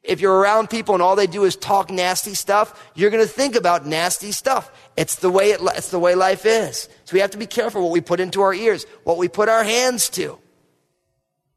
If 0.04 0.20
you're 0.20 0.36
around 0.36 0.72
people 0.72 0.96
and 0.96 1.02
all 1.02 1.16
they 1.16 1.28
do 1.28 1.44
is 1.44 1.56
talk 1.56 1.92
nasty 1.92 2.34
stuff, 2.34 2.92
you're 2.96 3.12
going 3.12 3.24
to 3.24 3.32
think 3.32 3.56
about 3.56 3.86
nasty 3.86 4.32
stuff. 4.32 4.72
It's 4.98 5.18
the 5.18 5.30
way 5.30 5.52
it, 5.52 5.62
it's 5.76 5.92
the 5.92 6.00
way 6.00 6.16
life 6.16 6.44
is. 6.46 6.90
So 7.06 7.14
we 7.14 7.20
have 7.20 7.32
to 7.32 7.38
be 7.38 7.46
careful 7.46 7.84
what 7.84 7.92
we 7.92 8.02
put 8.02 8.20
into 8.20 8.42
our 8.42 8.54
ears, 8.54 8.88
what 9.04 9.18
we 9.18 9.28
put 9.28 9.48
our 9.48 9.64
hands 9.64 10.10
to. 10.10 10.40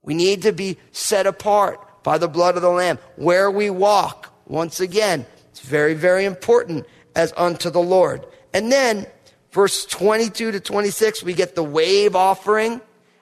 We 0.03 0.13
need 0.13 0.43
to 0.43 0.53
be 0.53 0.77
set 0.93 1.27
apart 1.27 2.03
by 2.03 2.19
the 2.19 2.29
blood 2.29 2.57
of 2.57 2.63
the 2.63 2.69
Lamb. 2.69 2.99
Where 3.17 3.51
we 3.51 3.71
walk, 3.71 4.31
once 4.47 4.79
again, 4.79 5.25
it's 5.51 5.61
very, 5.61 5.95
very 5.95 6.27
important 6.27 6.85
as 7.17 7.33
unto 7.39 7.71
the 7.71 7.81
Lord. 7.81 8.27
And 8.55 8.73
then, 8.73 9.07
verse 9.51 9.85
22 9.85 10.53
to 10.53 10.61
26, 10.61 11.23
we 11.25 11.35
get 11.35 11.55
the 11.55 11.63
wave 11.63 12.17
offering, 12.17 12.81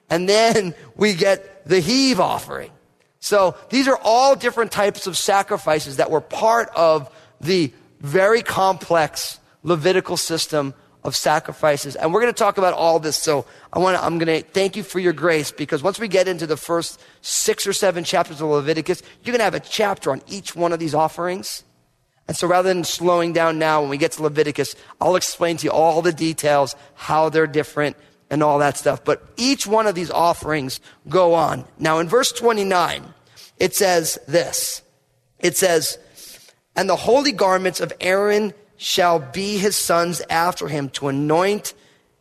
and 0.09 0.29
then 0.29 0.73
we 0.95 1.15
get 1.15 1.67
the 1.67 1.81
heave 1.81 2.21
offering. 2.21 2.71
So 3.19 3.55
these 3.69 3.87
are 3.87 3.97
all 4.03 4.35
different 4.35 4.71
types 4.71 5.07
of 5.07 5.17
sacrifices 5.17 5.97
that 5.97 6.11
were 6.11 6.21
part 6.21 6.69
of 6.75 7.13
the 7.41 7.73
very 7.99 8.41
complex 8.41 9.39
Levitical 9.65 10.17
system 10.17 10.73
of 11.03 11.15
sacrifices. 11.15 11.95
And 11.95 12.13
we're 12.13 12.21
going 12.21 12.33
to 12.33 12.37
talk 12.37 12.57
about 12.57 12.73
all 12.73 12.99
this. 12.99 13.15
So 13.15 13.45
I 13.71 13.79
want 13.79 13.97
to, 13.97 14.03
I'm 14.03 14.17
going 14.17 14.41
to 14.41 14.47
thank 14.49 14.75
you 14.75 14.83
for 14.83 14.99
your 14.99 15.13
grace 15.13 15.51
because 15.51 15.81
once 15.81 15.99
we 15.99 16.09
get 16.09 16.27
into 16.27 16.45
the 16.45 16.57
first 16.57 17.01
six 17.21 17.65
or 17.65 17.73
seven 17.73 18.03
chapters 18.03 18.41
of 18.41 18.49
Leviticus, 18.49 19.01
you're 19.23 19.31
going 19.31 19.39
to 19.39 19.45
have 19.45 19.53
a 19.53 19.59
chapter 19.61 20.11
on 20.11 20.21
each 20.27 20.55
one 20.55 20.73
of 20.73 20.79
these 20.79 20.93
offerings. 20.93 21.63
And 22.27 22.37
so 22.37 22.47
rather 22.47 22.69
than 22.69 22.83
slowing 22.83 23.33
down 23.33 23.59
now 23.59 23.81
when 23.81 23.89
we 23.89 23.97
get 23.97 24.13
to 24.13 24.23
Leviticus, 24.23 24.75
I'll 25.01 25.15
explain 25.15 25.57
to 25.57 25.65
you 25.65 25.71
all 25.71 26.01
the 26.01 26.13
details, 26.13 26.75
how 26.93 27.29
they're 27.29 27.47
different 27.47 27.97
and 28.29 28.41
all 28.41 28.59
that 28.59 28.77
stuff. 28.77 29.03
But 29.03 29.23
each 29.35 29.67
one 29.67 29.87
of 29.87 29.95
these 29.95 30.09
offerings 30.09 30.79
go 31.09 31.33
on. 31.33 31.65
Now 31.77 31.99
in 31.99 32.07
verse 32.07 32.31
29, 32.31 33.13
it 33.59 33.75
says 33.75 34.17
this. 34.27 34.81
It 35.39 35.57
says, 35.57 35.97
and 36.75 36.89
the 36.89 36.95
holy 36.95 37.33
garments 37.33 37.81
of 37.81 37.93
Aaron 37.99 38.53
shall 38.77 39.19
be 39.19 39.57
his 39.57 39.77
sons 39.77 40.21
after 40.29 40.67
him 40.67 40.89
to 40.89 41.09
anoint, 41.09 41.73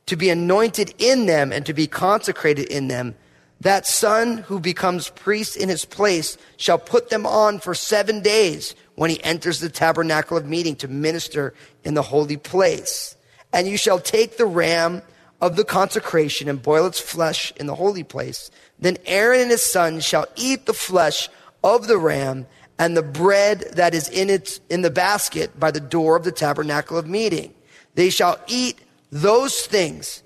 to 0.06 0.16
be 0.16 0.30
anointed 0.30 0.94
in 0.98 1.26
them 1.26 1.52
and 1.52 1.64
to 1.66 1.72
be 1.72 1.86
consecrated 1.86 2.66
in 2.66 2.88
them. 2.88 3.14
That 3.60 3.86
son 3.86 4.38
who 4.38 4.58
becomes 4.58 5.08
priest 5.08 5.56
in 5.56 5.68
his 5.68 5.84
place 5.84 6.36
shall 6.56 6.78
put 6.78 7.10
them 7.10 7.24
on 7.24 7.60
for 7.60 7.74
seven 7.74 8.20
days 8.20 8.74
when 8.94 9.10
he 9.10 9.22
enters 9.24 9.60
the 9.60 9.68
tabernacle 9.68 10.36
of 10.36 10.46
meeting 10.46 10.76
to 10.76 10.88
minister 10.88 11.54
in 11.84 11.94
the 11.94 12.02
holy 12.02 12.36
place. 12.36 13.16
And 13.52 13.66
you 13.66 13.76
shall 13.76 13.98
take 13.98 14.36
the 14.36 14.46
ram 14.46 15.02
of 15.40 15.56
the 15.56 15.64
consecration 15.64 16.48
and 16.48 16.62
boil 16.62 16.86
its 16.86 17.00
flesh 17.00 17.52
in 17.56 17.66
the 17.66 17.74
holy 17.74 18.04
place. 18.04 18.50
Then 18.78 18.96
Aaron 19.06 19.40
and 19.40 19.50
his 19.50 19.62
sons 19.62 20.04
shall 20.04 20.26
eat 20.36 20.66
the 20.66 20.72
flesh 20.72 21.28
of 21.64 21.86
the 21.88 21.98
ram 21.98 22.46
and 22.78 22.96
the 22.96 23.02
bread 23.02 23.60
that 23.74 23.94
is 23.94 24.08
in 24.08 24.30
it 24.30 24.60
in 24.70 24.82
the 24.82 24.90
basket 24.90 25.58
by 25.58 25.70
the 25.70 25.80
door 25.80 26.16
of 26.16 26.24
the 26.24 26.32
tabernacle 26.32 26.96
of 26.96 27.06
meeting. 27.06 27.54
They 27.94 28.10
shall 28.10 28.38
eat 28.46 28.78
those 29.10 29.60
things 29.66 30.22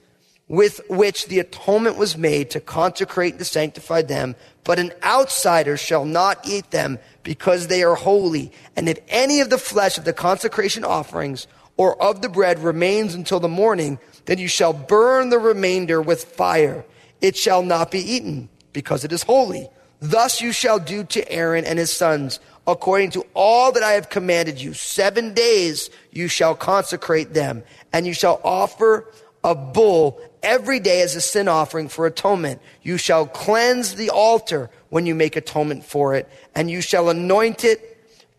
with 0.49 0.81
which 0.89 1.27
the 1.27 1.41
atonement 1.41 1.97
was 1.97 2.17
made 2.17 2.51
to 2.51 2.61
consecrate 2.61 3.33
and 3.33 3.41
to 3.41 3.45
sanctify 3.45 4.03
them, 4.03 4.37
but 4.65 4.79
an 4.79 4.93
outsider 5.03 5.77
shall 5.77 6.05
not 6.05 6.47
eat 6.47 6.71
them 6.71 6.99
because 7.27 7.67
they 7.67 7.83
are 7.83 7.97
holy. 7.97 8.53
And 8.77 8.89
if 8.89 9.01
any 9.09 9.41
of 9.41 9.51
the 9.51 9.59
flesh 9.59 9.99
of 9.99 10.05
the 10.05 10.13
consecration 10.13 10.85
offerings 10.85 11.49
or 11.77 12.01
of 12.01 12.23
the 12.23 12.29
bread 12.29 12.61
remains 12.61 13.17
until 13.17 13.41
the 13.41 13.49
morning, 13.49 13.99
then 14.27 14.39
you 14.39 14.47
shall 14.47 14.73
burn 14.73 15.31
the 15.31 15.39
remainder 15.41 16.01
with 16.01 16.23
fire. 16.23 16.85
It 17.21 17.37
shall 17.37 17.65
not 17.65 17.91
be 17.91 17.99
eaten 17.99 18.49
because 18.73 19.03
it 19.05 19.11
is 19.11 19.25
holy. 19.25 19.69
Thus 19.99 20.41
you 20.41 20.53
shall 20.53 20.79
do 20.79 21.03
to 21.03 21.29
Aaron 21.29 21.65
and 21.65 21.81
his 21.81 21.93
sons 21.93 22.39
according 22.65 23.11
to 23.11 23.27
all 23.35 23.73
that 23.73 23.83
I 23.83 23.93
have 23.93 24.09
commanded 24.09 24.63
you. 24.63 24.73
Seven 24.73 25.35
days 25.35 25.91
you 26.13 26.29
shall 26.29 26.55
consecrate 26.55 27.35
them 27.35 27.65
and 27.93 28.07
you 28.07 28.15
shall 28.15 28.41
offer 28.45 29.13
a 29.43 29.57
bull 29.57 30.21
every 30.43 30.81
day 30.81 31.03
as 31.03 31.17
a 31.17 31.21
sin 31.21 31.49
offering 31.49 31.89
for 31.89 32.07
atonement. 32.07 32.61
You 32.83 32.97
shall 32.97 33.27
cleanse 33.27 33.95
the 33.95 34.11
altar 34.11 34.71
when 34.89 35.07
you 35.07 35.15
make 35.15 35.37
atonement 35.37 35.85
for 35.85 36.15
it 36.15 36.29
and 36.55 36.71
you 36.71 36.81
shall 36.81 37.09
anoint 37.09 37.65
it 37.65 37.93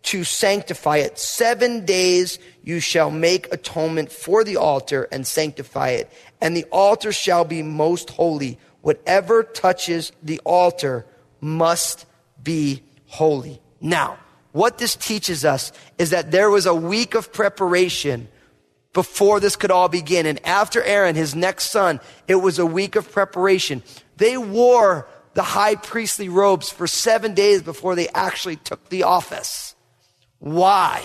to 0.04 0.24
sanctify 0.24 0.98
it. 0.98 1.20
Seven 1.20 1.86
days 1.86 2.40
you 2.64 2.80
shall 2.80 3.12
make 3.12 3.52
atonement 3.52 4.12
for 4.12 4.44
the 4.44 4.58
altar 4.58 5.08
and 5.12 5.28
sanctify 5.28 5.90
it. 5.90 6.12
And 6.40 6.56
the 6.56 6.66
altar 6.72 7.12
shall 7.12 7.44
be 7.44 7.62
most 7.62 8.12
holy. 8.12 8.58
Whatever 8.82 9.44
touches 9.44 10.12
the 10.24 10.40
altar 10.46 11.06
must 11.42 12.06
be 12.42 12.84
holy. 13.08 13.62
Now, 13.82 14.18
what 14.54 14.78
this 14.78 14.96
teaches 14.96 15.46
us 15.46 15.72
is 15.98 16.12
that 16.12 16.32
there 16.32 16.50
was 16.50 16.66
a 16.66 16.74
week 16.74 17.14
of 17.14 17.34
preparation 17.34 18.28
before 18.98 19.40
this 19.40 19.56
could 19.56 19.70
all 19.70 19.88
begin. 19.88 20.26
And 20.26 20.44
after 20.44 20.82
Aaron, 20.82 21.16
his 21.16 21.36
next 21.36 21.70
son, 21.70 22.00
it 22.28 22.34
was 22.34 22.58
a 22.58 22.66
week 22.66 22.96
of 22.96 23.12
preparation. 23.12 23.84
They 24.16 24.40
wore 24.40 25.08
the 25.36 25.44
high 25.44 25.76
priestly 25.76 26.30
robes 26.30 26.72
for 26.72 26.88
seven 26.88 27.36
days 27.36 27.62
before 27.62 27.94
they 27.94 28.08
actually 28.10 28.56
took 28.56 28.90
the 28.90 29.04
office. 29.04 29.76
Why? 30.40 31.04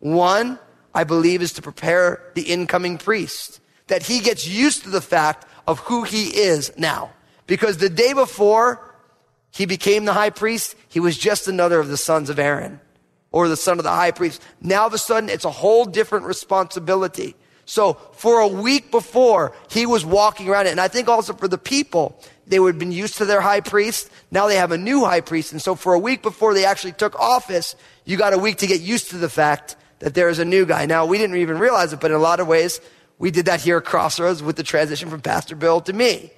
One, 0.00 0.58
I 0.94 1.04
believe, 1.04 1.40
is 1.40 1.54
to 1.54 1.62
prepare 1.62 2.22
the 2.34 2.42
incoming 2.42 2.98
priest, 2.98 3.60
that 3.86 4.02
he 4.02 4.20
gets 4.20 4.46
used 4.46 4.82
to 4.82 4.90
the 4.90 5.00
fact 5.00 5.46
of 5.66 5.78
who 5.78 6.02
he 6.02 6.24
is 6.26 6.70
now. 6.76 7.10
Because 7.46 7.78
the 7.78 7.88
day 7.88 8.12
before 8.12 8.94
he 9.50 9.64
became 9.64 10.04
the 10.04 10.12
high 10.12 10.28
priest, 10.28 10.76
he 10.90 11.00
was 11.00 11.16
just 11.16 11.48
another 11.48 11.80
of 11.80 11.88
the 11.88 11.96
sons 11.96 12.28
of 12.28 12.38
Aaron 12.38 12.80
or 13.32 13.48
the 13.48 13.56
son 13.56 13.78
of 13.78 13.84
the 13.84 13.90
high 13.90 14.10
priest. 14.10 14.42
Now, 14.60 14.82
all 14.82 14.86
of 14.88 14.94
a 14.94 14.98
sudden, 14.98 15.28
it's 15.28 15.44
a 15.44 15.50
whole 15.50 15.84
different 15.84 16.26
responsibility. 16.26 17.36
So 17.64 17.94
for 18.14 18.40
a 18.40 18.48
week 18.48 18.90
before, 18.90 19.54
he 19.70 19.86
was 19.86 20.04
walking 20.04 20.48
around 20.48 20.66
it. 20.66 20.70
And 20.70 20.80
I 20.80 20.88
think 20.88 21.08
also 21.08 21.32
for 21.32 21.46
the 21.46 21.58
people, 21.58 22.20
they 22.48 22.58
would 22.58 22.74
have 22.74 22.80
been 22.80 22.90
used 22.90 23.18
to 23.18 23.24
their 23.24 23.40
high 23.40 23.60
priest. 23.60 24.10
Now 24.32 24.48
they 24.48 24.56
have 24.56 24.72
a 24.72 24.78
new 24.78 25.04
high 25.04 25.20
priest. 25.20 25.52
And 25.52 25.62
so 25.62 25.76
for 25.76 25.94
a 25.94 25.98
week 25.98 26.20
before 26.20 26.52
they 26.52 26.64
actually 26.64 26.92
took 26.92 27.14
office, 27.20 27.76
you 28.04 28.16
got 28.16 28.32
a 28.32 28.38
week 28.38 28.56
to 28.58 28.66
get 28.66 28.80
used 28.80 29.10
to 29.10 29.18
the 29.18 29.28
fact 29.28 29.76
that 30.00 30.14
there 30.14 30.28
is 30.28 30.40
a 30.40 30.44
new 30.44 30.66
guy. 30.66 30.86
Now 30.86 31.06
we 31.06 31.16
didn't 31.16 31.36
even 31.36 31.58
realize 31.58 31.92
it, 31.92 32.00
but 32.00 32.10
in 32.10 32.16
a 32.16 32.20
lot 32.20 32.40
of 32.40 32.48
ways, 32.48 32.80
we 33.18 33.30
did 33.30 33.46
that 33.46 33.60
here 33.60 33.76
at 33.76 33.84
Crossroads 33.84 34.42
with 34.42 34.56
the 34.56 34.64
transition 34.64 35.08
from 35.08 35.20
Pastor 35.20 35.54
Bill 35.54 35.80
to 35.82 35.92
me. 35.92 36.32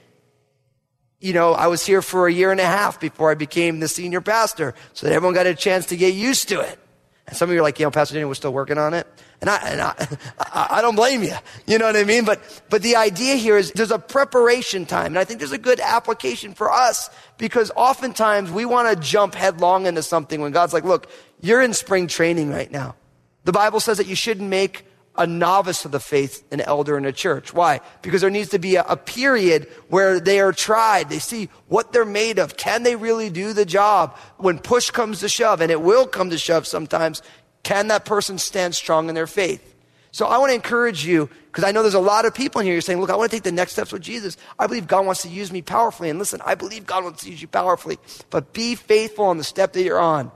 You 1.18 1.32
know, 1.32 1.52
I 1.52 1.68
was 1.68 1.87
here 1.87 2.02
for 2.02 2.26
a 2.26 2.32
year 2.32 2.50
and 2.50 2.61
a 2.61 2.66
half 2.66 3.00
before 3.00 3.30
I 3.30 3.37
became 3.37 3.80
the 3.80 3.88
senior 3.88 4.20
pastor 4.20 4.75
so 4.92 5.06
that 5.06 5.14
everyone 5.14 5.34
got 5.34 5.46
a 5.46 5.54
chance 5.54 5.87
to 5.87 5.96
get 5.96 6.12
used 6.12 6.49
to 6.49 6.61
it. 6.61 6.78
And 7.26 7.37
some 7.37 7.49
of 7.49 7.55
you 7.55 7.61
are 7.61 7.62
like, 7.62 7.79
you 7.79 7.87
know, 7.87 7.91
Pastor 7.91 8.14
Daniel, 8.14 8.29
we're 8.29 8.35
still 8.35 8.52
working 8.52 8.79
on 8.79 8.95
it. 8.95 9.07
And 9.41 9.49
I, 9.49 9.57
and 9.69 9.81
I, 9.81 10.09
I, 10.38 10.67
I 10.71 10.83
don't 10.83 10.97
blame 10.97 11.23
you. 11.23 11.35
You 11.67 11.79
know 11.79 11.87
what 11.87 11.97
I 11.97 12.05
mean? 12.05 12.25
But, 12.25 12.41
but 12.69 12.83
the 12.83 12.97
idea 12.97 13.37
here 13.37 13.57
is 13.57 13.71
there's 13.73 13.91
a 13.91 13.99
preparation 13.99 14.87
time. 14.87 15.07
And 15.07 15.19
I 15.19 15.25
think 15.25 15.38
there's 15.38 15.52
a 15.52 15.59
good 15.59 15.81
application 15.81 16.55
for 16.55 16.71
us 16.71 17.11
because 17.38 17.71
oftentimes 17.76 18.50
we 18.50 18.64
want 18.64 18.88
to 18.88 18.97
jump 18.97 19.35
headlong 19.35 19.87
into 19.87 20.02
something 20.02 20.41
when 20.41 20.52
God's 20.52 20.73
like, 20.73 20.85
look, 20.85 21.09
you're 21.41 21.62
in 21.62 21.75
spring 21.75 22.07
training 22.09 22.50
right 22.50 22.71
now. 22.71 22.97
The 23.45 23.52
Bible 23.52 23.81
says 23.81 23.99
that 23.99 24.07
you 24.07 24.14
shouldn't 24.14 24.49
make 24.49 24.85
a 25.16 25.26
novice 25.26 25.85
of 25.85 25.92
the 25.92 26.00
faith 26.00 26.42
an 26.50 26.61
elder 26.61 26.97
in 26.97 27.04
a 27.04 27.12
church. 27.12 27.52
Why? 27.52 27.81
Because 28.00 28.23
there 28.23 28.31
needs 28.31 28.50
to 28.50 28.59
be 28.59 28.76
a, 28.76 28.85
a, 28.85 28.97
period 28.97 29.69
where 29.88 30.19
they 30.19 30.40
are 30.40 30.52
tried. 30.52 31.11
They 31.11 31.19
see 31.19 31.50
what 31.69 31.92
they're 31.92 32.04
made 32.07 32.38
of. 32.38 32.57
Can 32.57 32.83
they 32.83 32.97
really 32.97 33.28
do 33.28 33.52
the 33.52 33.66
job? 33.66 34.16
When 34.38 34.59
push 34.59 34.90
comes 34.90 35.21
to 35.21 35.28
shove, 35.28 35.61
and 35.61 35.71
it 35.71 35.83
will 35.83 36.07
come 36.07 36.31
to 36.31 36.38
shove 36.38 36.66
sometimes, 36.66 37.21
can 37.62 37.88
that 37.88 38.07
person 38.07 38.38
stand 38.38 38.75
strong 38.75 39.09
in 39.09 39.14
their 39.14 39.26
faith? 39.26 39.69
So 40.12 40.26
I 40.26 40.38
want 40.38 40.50
to 40.50 40.54
encourage 40.54 41.04
you, 41.04 41.28
because 41.47 41.64
I 41.64 41.73
know 41.73 41.83
there's 41.83 41.95
a 41.95 42.00
lot 42.00 42.25
of 42.25 42.35
people 42.35 42.61
in 42.61 42.66
here. 42.66 42.75
You're 42.75 42.83
saying, 42.83 43.00
look, 43.00 43.11
I 43.11 43.16
want 43.16 43.31
to 43.31 43.37
take 43.37 43.45
the 43.45 43.52
next 43.52 43.73
steps 43.73 43.92
with 43.92 44.02
Jesus. 44.02 44.37
I 44.59 44.66
believe 44.66 44.87
God 44.87 45.07
wants 45.07 45.23
to 45.23 45.28
use 45.28 45.52
me 45.52 45.62
powerfully. 45.62 46.11
And 46.11 46.19
listen, 46.19 46.40
I 46.45 46.54
believe 46.54 46.87
God 46.87 47.04
wants 47.04 47.23
to 47.25 47.31
use 47.31 47.40
you 47.40 47.49
powerfully. 47.49 47.99
But 48.31 48.52
be 48.52 48.75
faithful 48.75 49.26
on 49.26 49.38
the 49.38 49.45
step 49.45 49.73
that 49.75 49.83
you're 49.83 49.99
on. 49.99 50.31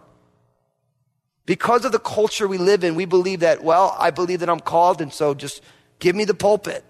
Because 1.47 1.85
of 1.85 1.93
the 1.93 2.01
culture 2.01 2.49
we 2.49 2.59
live 2.59 2.83
in, 2.83 2.97
we 2.97 3.05
believe 3.05 3.41
that, 3.41 3.63
well, 3.63 3.95
I 3.99 4.11
believe 4.11 4.41
that 4.41 4.51
I'm 4.51 4.61
called, 4.61 5.01
and 5.01 5.13
so 5.13 5.33
just 5.33 5.63
give 6.01 6.17
me 6.17 6.25
the 6.25 6.35
pulpit. 6.35 6.85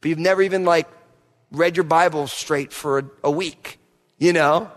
But 0.00 0.08
you've 0.08 0.18
never 0.18 0.40
even 0.40 0.64
like 0.64 0.88
read 1.52 1.76
your 1.76 1.84
Bible 1.84 2.26
straight 2.26 2.72
for 2.72 2.98
a, 2.98 3.04
a 3.24 3.30
week, 3.30 3.78
you 4.18 4.32
know? 4.32 4.70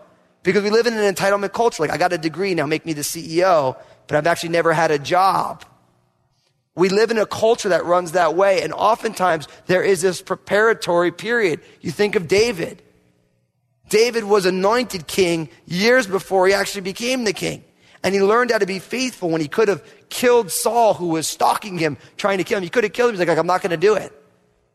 Because 0.44 0.63
we 0.63 0.70
live 0.70 0.86
in 0.86 0.94
an 0.94 1.16
entitlement 1.16 1.54
culture. 1.54 1.82
Like, 1.82 1.92
I 1.92 1.98
got 1.98 2.12
a 2.12 2.18
degree, 2.18 2.54
now 2.54 2.66
make 2.66 2.86
me 2.86 2.92
the 2.92 3.02
CEO, 3.02 3.78
but 4.08 4.18
I've 4.18 4.28
actually 4.28 4.50
never 4.50 4.74
had 4.74 4.92
a 4.92 5.00
job. 5.00 5.63
We 6.75 6.90
live 6.90 7.12
in 7.12 7.18
a 7.18 7.25
culture 7.25 7.70
that 7.70 7.86
runs 7.86 8.13
that 8.13 8.36
way, 8.36 8.63
and 8.63 8.74
oftentimes 8.74 9.48
there 9.68 9.84
is 9.84 10.02
this 10.02 10.22
preparatory 10.22 11.12
period. 11.12 11.62
You 11.80 11.92
think 11.92 12.16
of 12.16 12.28
David. 12.28 12.82
David 13.88 14.25
was 14.25 14.46
anointed 14.46 15.08
king 15.08 15.50
years 15.66 16.08
before 16.08 16.48
he 16.48 16.54
actually 16.54 16.82
became 16.82 17.24
the 17.24 17.34
king. 17.34 17.63
And 18.03 18.13
he 18.13 18.22
learned 18.22 18.51
how 18.51 18.57
to 18.57 18.65
be 18.65 18.79
faithful 18.79 19.29
when 19.29 19.39
he 19.39 19.48
could 19.48 19.69
have 19.69 19.83
killed 20.10 20.51
Saul, 20.51 20.93
who 20.93 21.07
was 21.07 21.27
stalking 21.27 21.77
him, 21.77 21.98
trying 22.17 22.38
to 22.39 22.43
kill 22.43 22.57
him. 22.57 22.63
He 22.63 22.69
could 22.69 22.83
have 22.83 22.93
killed 22.93 23.10
him. 23.10 23.17
He's 23.17 23.27
like, 23.27 23.38
I'm 23.38 23.48
not 23.48 23.62
going 23.62 23.72
to 23.72 23.77
do 23.77 23.95
it 23.95 24.12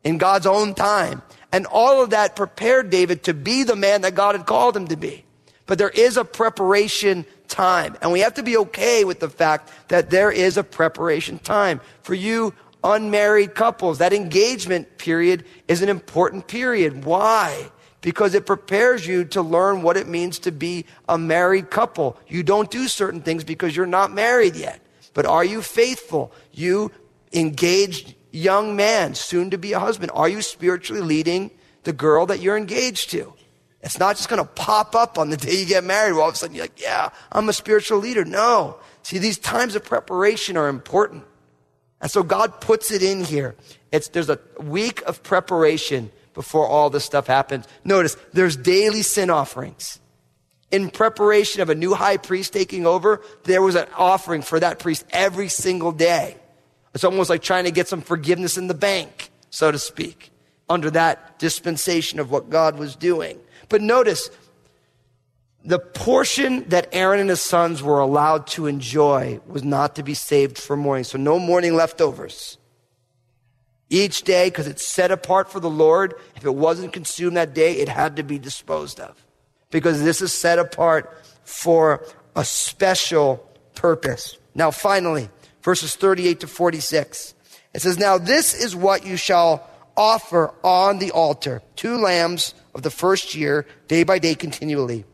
in 0.03 0.19
God's 0.19 0.47
own 0.47 0.75
time. 0.75 1.23
And 1.53 1.67
all 1.67 2.03
of 2.03 2.11
that 2.11 2.37
prepared 2.37 2.91
David 2.91 3.25
to 3.25 3.35
be 3.35 3.63
the 3.65 3.77
man 3.77 4.03
that 4.03 4.15
God 4.15 4.35
had 4.35 4.47
called 4.47 4.77
him 4.77 4.89
to 4.89 4.97
be. 4.97 5.25
But 5.67 5.79
there 5.79 5.91
is 5.91 6.17
a 6.17 6.25
preparation 6.25 7.27
time. 7.49 7.97
And 8.01 8.13
we 8.13 8.21
have 8.21 8.35
to 8.35 8.43
be 8.43 8.57
okay 8.57 9.05
with 9.05 9.21
the 9.21 9.29
fact 9.29 9.71
that 9.89 10.09
there 10.11 10.31
is 10.31 10.57
a 10.57 10.65
preparation 10.65 11.39
time. 11.39 11.81
For 12.03 12.15
you 12.15 12.55
unmarried 12.83 13.55
couples, 13.55 13.99
that 13.99 14.13
engagement 14.13 14.99
period 14.99 15.45
is 15.67 15.83
an 15.83 15.89
important 15.89 16.47
period. 16.49 17.05
Why? 17.05 17.71
Because 18.01 18.35
it 18.35 18.47
prepares 18.47 19.07
you 19.07 19.25
to 19.25 19.43
learn 19.43 19.83
what 19.83 19.97
it 19.97 20.07
means 20.07 20.39
to 20.41 20.53
be 20.53 20.85
a 21.09 21.19
married 21.19 21.71
couple. 21.71 22.17
You 22.29 22.43
don't 22.43 22.71
do 22.71 22.89
certain 22.89 23.23
things 23.23 23.45
because 23.45 23.75
you're 23.77 23.87
not 23.87 24.13
married 24.13 24.57
yet. 24.57 24.81
But 25.15 25.27
are 25.27 25.45
you 25.45 25.63
faithful? 25.63 26.33
You 26.53 26.93
engaged 27.33 28.15
young 28.31 28.77
man, 28.77 29.15
soon 29.15 29.51
to 29.51 29.59
be 29.59 29.73
a 29.73 29.79
husband. 29.79 30.13
Are 30.15 30.29
you 30.29 30.43
spiritually 30.43 31.03
leading 31.03 31.51
the 31.83 31.93
girl 31.93 32.27
that 32.27 32.41
you're 32.41 32.57
engaged 32.57 33.11
to? 33.11 33.33
It's 33.81 33.99
not 33.99 34.17
just 34.17 34.29
going 34.29 34.43
to 34.43 34.49
pop 34.49 34.95
up 34.95 35.19
on 35.19 35.31
the 35.31 35.37
day 35.37 35.61
you 35.61 35.67
get 35.67 35.85
married. 35.85 36.13
Where 36.13 36.23
all 36.23 36.29
of 36.29 36.35
a 36.35 36.39
sudden 36.39 36.55
you're 36.55 36.65
like, 36.65 36.81
yeah, 36.81 37.11
I'm 37.33 37.49
a 37.49 37.53
spiritual 37.53 37.99
leader. 37.99 38.25
No. 38.25 38.79
See, 39.03 39.19
these 39.19 39.39
times 39.39 39.75
of 39.75 39.85
preparation 39.85 40.57
are 40.57 40.69
important. 40.69 41.25
And 42.01 42.11
so 42.11 42.23
God 42.23 42.61
puts 42.61 42.91
it 42.91 43.03
in 43.03 43.25
here. 43.25 43.57
It's, 43.91 44.09
there's 44.09 44.31
a 44.31 44.39
week 44.61 45.03
of 45.03 45.23
preparation 45.23 46.11
before 46.39 46.69
all 46.69 46.89
this 46.89 47.05
stuff 47.05 47.27
happens. 47.27 47.67
Notice 47.83 48.17
there's 48.33 48.55
daily 48.55 49.03
sin 49.03 49.29
offerings. 49.29 49.99
In 50.71 50.89
preparation 50.89 51.63
of 51.63 51.69
a 51.69 51.75
new 51.75 51.95
high 51.95 52.17
priest 52.17 52.53
taking 52.53 52.87
over, 52.87 53.23
there 53.43 53.61
was 53.61 53.75
an 53.75 53.89
offering 53.97 54.43
for 54.43 54.61
that 54.61 54.79
priest 54.79 55.05
every 55.11 55.49
single 55.49 55.91
day. 55.91 56.37
It's 56.95 57.03
almost 57.03 57.29
like 57.29 57.43
trying 57.43 57.65
to 57.65 57.73
get 57.73 57.89
some 57.89 58.03
forgiveness 58.03 58.57
in 58.57 58.69
the 58.69 58.75
bank, 58.75 59.33
so 59.51 59.73
to 59.73 59.81
speak, 59.81 60.31
under 60.69 60.93
that 60.93 61.41
dispensation 61.41 62.21
of 62.21 62.31
what 62.31 62.51
God 62.51 62.79
was 62.79 62.95
doing. 62.95 63.41
But 63.69 63.83
notice, 63.83 64.31
the 65.65 65.81
portion 65.81 66.69
that 66.69 66.89
Aaron 66.93 67.19
and 67.19 67.31
his 67.31 67.43
sons 67.43 67.83
were 67.83 67.99
allowed 67.99 68.47
to 68.49 68.69
enjoy 68.69 69.41
was 69.49 69.65
not 69.65 69.97
to 69.97 70.05
be 70.05 70.15
saved 70.15 70.57
for 70.57 70.77
morning. 70.77 71.03
So 71.03 71.19
no 71.19 71.41
morning 71.41 71.75
leftovers. 71.75 72.59
Each 73.91 74.23
day, 74.23 74.49
because 74.49 74.67
it's 74.67 74.87
set 74.87 75.11
apart 75.11 75.51
for 75.51 75.61
the 75.61 75.71
Lord, 75.71 76.15
if 76.37 76.45
it 76.45 76.55
wasn't 76.55 76.93
consumed 76.93 77.37
that 77.37 77.55
day, 77.55 77.75
it 77.77 77.89
had 77.89 78.17
to 78.17 78.23
be 78.23 78.39
disposed 78.39 79.01
of. 79.01 79.17
Because 79.71 80.03
this 80.03 80.21
is 80.21 80.33
set 80.33 80.59
apart 80.59 81.17
for 81.45 82.05
a 82.37 82.45
special 82.45 83.47
purpose. 83.75 84.37
Now, 84.55 84.71
finally, 84.71 85.31
verses 85.63 85.97
38 85.97 86.41
to 86.41 86.47
46. 86.47 87.35
It 87.75 87.83
says, 87.83 87.99
Now 87.99 88.19
this 88.19 88.55
is 88.55 88.77
what 88.77 89.07
you 89.07 89.17
shall 89.17 89.69
offer 89.97 90.55
on 90.63 90.99
the 90.99 91.11
altar 91.11 91.61
two 91.75 91.97
lambs 91.97 92.55
of 92.75 92.83
the 92.83 92.91
first 92.91 93.35
year, 93.35 93.67
day 93.89 94.05
by 94.05 94.19
day, 94.19 94.35
continually. 94.35 95.05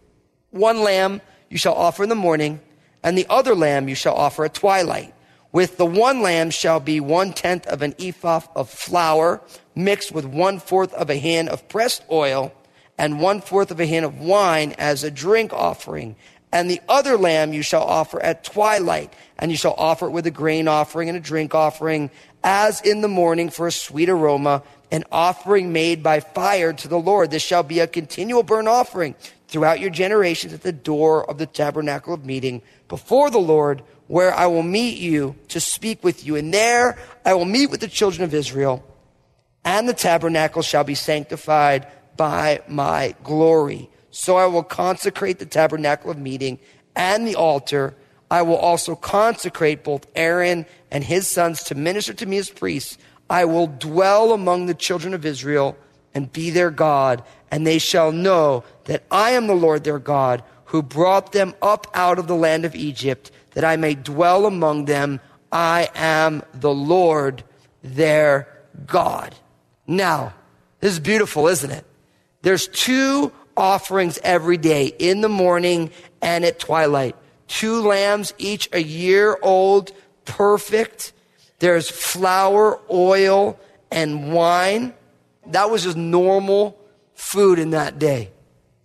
One 0.50 0.82
lamb 0.82 1.20
you 1.48 1.58
shall 1.58 1.74
offer 1.74 2.02
in 2.02 2.08
the 2.08 2.14
morning, 2.14 2.60
and 3.02 3.16
the 3.16 3.26
other 3.30 3.54
lamb 3.54 3.88
you 3.88 3.94
shall 3.94 4.14
offer 4.14 4.44
at 4.44 4.54
twilight. 4.54 5.13
With 5.54 5.76
the 5.76 5.86
one 5.86 6.20
lamb 6.20 6.50
shall 6.50 6.80
be 6.80 6.98
one 6.98 7.32
tenth 7.32 7.64
of 7.68 7.80
an 7.80 7.94
ephah 7.96 8.40
of 8.56 8.68
flour 8.68 9.40
mixed 9.76 10.10
with 10.10 10.24
one 10.24 10.58
fourth 10.58 10.92
of 10.94 11.10
a 11.10 11.14
hin 11.14 11.48
of 11.48 11.68
pressed 11.68 12.02
oil 12.10 12.52
and 12.98 13.20
one 13.20 13.40
fourth 13.40 13.70
of 13.70 13.78
a 13.78 13.86
hin 13.86 14.02
of 14.02 14.18
wine 14.18 14.74
as 14.78 15.04
a 15.04 15.12
drink 15.12 15.52
offering. 15.52 16.16
And 16.50 16.68
the 16.68 16.80
other 16.88 17.16
lamb 17.16 17.52
you 17.52 17.62
shall 17.62 17.84
offer 17.84 18.20
at 18.20 18.42
twilight, 18.42 19.12
and 19.38 19.52
you 19.52 19.56
shall 19.56 19.74
offer 19.78 20.06
it 20.06 20.10
with 20.10 20.26
a 20.26 20.32
grain 20.32 20.66
offering 20.66 21.08
and 21.08 21.16
a 21.16 21.20
drink 21.20 21.54
offering, 21.54 22.10
as 22.42 22.80
in 22.80 23.00
the 23.00 23.06
morning 23.06 23.48
for 23.48 23.68
a 23.68 23.72
sweet 23.72 24.08
aroma, 24.08 24.64
an 24.90 25.04
offering 25.12 25.72
made 25.72 26.02
by 26.02 26.18
fire 26.18 26.72
to 26.72 26.88
the 26.88 26.98
Lord. 26.98 27.30
This 27.30 27.44
shall 27.44 27.62
be 27.62 27.78
a 27.78 27.86
continual 27.86 28.42
burnt 28.42 28.66
offering 28.66 29.14
throughout 29.46 29.78
your 29.78 29.90
generations 29.90 30.52
at 30.52 30.62
the 30.62 30.72
door 30.72 31.28
of 31.30 31.38
the 31.38 31.46
tabernacle 31.46 32.12
of 32.12 32.24
meeting 32.24 32.60
before 32.88 33.30
the 33.30 33.38
Lord 33.38 33.82
where 34.06 34.34
I 34.34 34.46
will 34.46 34.62
meet 34.62 34.98
you 34.98 35.36
to 35.48 35.60
speak 35.60 36.04
with 36.04 36.26
you. 36.26 36.36
And 36.36 36.52
there 36.52 36.98
I 37.24 37.34
will 37.34 37.44
meet 37.44 37.70
with 37.70 37.80
the 37.80 37.88
children 37.88 38.24
of 38.24 38.34
Israel, 38.34 38.84
and 39.64 39.88
the 39.88 39.94
tabernacle 39.94 40.62
shall 40.62 40.84
be 40.84 40.94
sanctified 40.94 41.86
by 42.16 42.62
my 42.68 43.14
glory. 43.22 43.88
So 44.10 44.36
I 44.36 44.46
will 44.46 44.62
consecrate 44.62 45.38
the 45.38 45.46
tabernacle 45.46 46.10
of 46.10 46.18
meeting 46.18 46.58
and 46.94 47.26
the 47.26 47.34
altar. 47.34 47.94
I 48.30 48.42
will 48.42 48.56
also 48.56 48.94
consecrate 48.94 49.84
both 49.84 50.06
Aaron 50.14 50.66
and 50.90 51.02
his 51.02 51.28
sons 51.28 51.62
to 51.64 51.74
minister 51.74 52.14
to 52.14 52.26
me 52.26 52.38
as 52.38 52.50
priests. 52.50 52.98
I 53.28 53.44
will 53.46 53.66
dwell 53.66 54.32
among 54.32 54.66
the 54.66 54.74
children 54.74 55.14
of 55.14 55.26
Israel 55.26 55.76
and 56.14 56.32
be 56.32 56.50
their 56.50 56.70
God, 56.70 57.24
and 57.50 57.66
they 57.66 57.78
shall 57.78 58.12
know 58.12 58.64
that 58.84 59.02
I 59.10 59.30
am 59.30 59.46
the 59.46 59.54
Lord 59.54 59.82
their 59.82 59.98
God 59.98 60.44
who 60.66 60.82
brought 60.82 61.32
them 61.32 61.54
up 61.62 61.86
out 61.94 62.18
of 62.18 62.26
the 62.26 62.36
land 62.36 62.64
of 62.64 62.74
Egypt 62.74 63.30
that 63.54 63.64
I 63.64 63.76
may 63.76 63.94
dwell 63.94 64.46
among 64.46 64.84
them. 64.84 65.20
I 65.50 65.88
am 65.94 66.42
the 66.52 66.72
Lord 66.72 67.42
their 67.82 68.48
God. 68.86 69.34
Now, 69.86 70.34
this 70.80 70.92
is 70.92 71.00
beautiful, 71.00 71.48
isn't 71.48 71.70
it? 71.70 71.84
There's 72.42 72.68
two 72.68 73.32
offerings 73.56 74.18
every 74.22 74.56
day 74.56 74.86
in 74.86 75.20
the 75.20 75.28
morning 75.28 75.90
and 76.20 76.44
at 76.44 76.58
twilight. 76.58 77.16
Two 77.46 77.80
lambs, 77.82 78.34
each 78.38 78.68
a 78.72 78.82
year 78.82 79.38
old, 79.42 79.92
perfect. 80.24 81.12
There's 81.58 81.88
flour, 81.88 82.80
oil, 82.90 83.58
and 83.90 84.32
wine. 84.32 84.94
That 85.46 85.70
was 85.70 85.84
just 85.84 85.96
normal 85.96 86.78
food 87.14 87.58
in 87.58 87.70
that 87.70 87.98
day. 87.98 88.30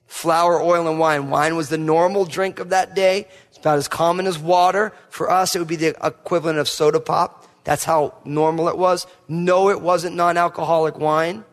Flour, 0.06 0.62
oil, 0.62 0.88
and 0.88 1.00
wine. 1.00 1.30
Wine 1.30 1.56
was 1.56 1.70
the 1.70 1.78
normal 1.78 2.26
drink 2.26 2.60
of 2.60 2.70
that 2.70 2.96
day 2.96 3.28
about 3.60 3.78
as 3.78 3.88
common 3.88 4.28
as 4.28 4.38
water. 4.38 4.94
For 5.10 5.30
us, 5.30 5.56
it 5.56 5.60
would 5.60 5.68
be 5.68 5.76
the 5.76 5.96
equivalent 6.06 6.60
of 6.60 6.68
soda 6.68 7.00
pop. 7.00 7.48
That's 7.64 7.84
how 7.84 8.16
normal 8.26 8.70
it 8.70 8.78
was. 8.78 9.06
No, 9.28 9.70
it 9.70 9.82
wasn't 9.82 10.16
non 10.16 10.38
alcoholic 10.38 10.98
wine. 10.98 11.44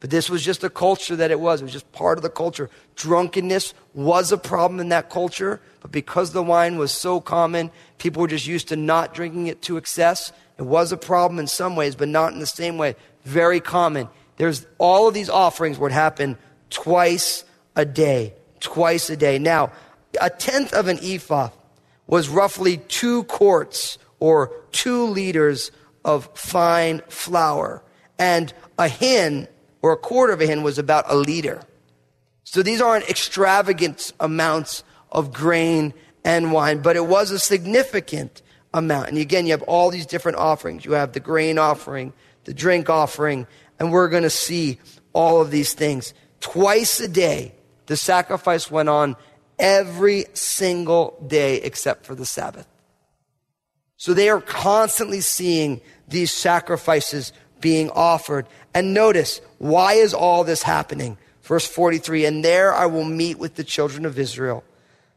But 0.00 0.10
this 0.10 0.28
was 0.28 0.44
just 0.44 0.62
a 0.62 0.70
culture 0.70 1.16
that 1.16 1.30
it 1.30 1.40
was. 1.40 1.60
It 1.60 1.64
was 1.64 1.72
just 1.72 1.90
part 1.92 2.18
of 2.18 2.22
the 2.22 2.30
culture. 2.30 2.68
Drunkenness 2.96 3.72
was 3.94 4.30
a 4.30 4.36
problem 4.36 4.78
in 4.78 4.90
that 4.90 5.08
culture, 5.08 5.60
but 5.80 5.90
because 5.90 6.32
the 6.32 6.42
wine 6.42 6.76
was 6.76 6.92
so 6.92 7.20
common, 7.20 7.70
people 7.98 8.20
were 8.20 8.28
just 8.28 8.46
used 8.46 8.68
to 8.68 8.76
not 8.76 9.14
drinking 9.14 9.46
it 9.46 9.62
to 9.62 9.78
excess. 9.78 10.32
It 10.58 10.62
was 10.62 10.92
a 10.92 10.96
problem 10.96 11.38
in 11.38 11.46
some 11.46 11.76
ways, 11.76 11.94
but 11.94 12.08
not 12.08 12.32
in 12.32 12.40
the 12.40 12.46
same 12.46 12.76
way. 12.76 12.94
Very 13.24 13.60
common. 13.60 14.08
There's 14.36 14.66
all 14.78 15.08
of 15.08 15.14
these 15.14 15.30
offerings 15.30 15.78
would 15.78 15.92
happen 15.92 16.36
twice 16.68 17.44
a 17.74 17.84
day. 17.84 18.34
Twice 18.60 19.08
a 19.08 19.16
day. 19.16 19.38
Now, 19.38 19.72
a 20.20 20.30
tenth 20.30 20.72
of 20.72 20.88
an 20.88 20.98
ephah 21.02 21.50
was 22.06 22.28
roughly 22.28 22.78
two 22.78 23.24
quarts 23.24 23.98
or 24.20 24.52
two 24.72 25.04
liters 25.04 25.70
of 26.04 26.28
fine 26.34 27.02
flour. 27.08 27.82
And 28.18 28.52
a 28.78 28.88
hin 28.88 29.48
or 29.82 29.92
a 29.92 29.96
quarter 29.96 30.32
of 30.32 30.40
a 30.40 30.46
hin 30.46 30.62
was 30.62 30.78
about 30.78 31.04
a 31.08 31.16
liter. 31.16 31.62
So 32.44 32.62
these 32.62 32.80
aren't 32.80 33.08
extravagant 33.08 34.12
amounts 34.20 34.84
of 35.10 35.32
grain 35.32 35.92
and 36.24 36.52
wine, 36.52 36.80
but 36.80 36.96
it 36.96 37.06
was 37.06 37.30
a 37.30 37.38
significant 37.38 38.42
amount. 38.72 39.08
And 39.08 39.18
again, 39.18 39.46
you 39.46 39.52
have 39.52 39.62
all 39.62 39.90
these 39.90 40.06
different 40.06 40.38
offerings. 40.38 40.84
You 40.84 40.92
have 40.92 41.12
the 41.12 41.20
grain 41.20 41.58
offering, 41.58 42.12
the 42.44 42.54
drink 42.54 42.88
offering, 42.88 43.46
and 43.78 43.92
we're 43.92 44.08
going 44.08 44.22
to 44.22 44.30
see 44.30 44.78
all 45.12 45.40
of 45.40 45.50
these 45.50 45.72
things. 45.74 46.14
Twice 46.40 47.00
a 47.00 47.08
day, 47.08 47.54
the 47.86 47.96
sacrifice 47.96 48.70
went 48.70 48.88
on 48.88 49.16
every 49.58 50.26
single 50.34 51.22
day 51.26 51.56
except 51.56 52.04
for 52.04 52.14
the 52.14 52.26
Sabbath. 52.26 52.66
So 53.96 54.12
they 54.12 54.28
are 54.28 54.40
constantly 54.40 55.20
seeing 55.20 55.80
these 56.08 56.32
sacrifices 56.32 57.32
being 57.60 57.90
offered. 57.90 58.46
And 58.74 58.92
notice, 58.92 59.40
why 59.58 59.94
is 59.94 60.12
all 60.12 60.44
this 60.44 60.62
happening? 60.62 61.18
Verse 61.42 61.66
43, 61.66 62.26
and 62.26 62.44
there 62.44 62.74
I 62.74 62.86
will 62.86 63.04
meet 63.04 63.38
with 63.38 63.54
the 63.54 63.64
children 63.64 64.04
of 64.04 64.18
Israel. 64.18 64.64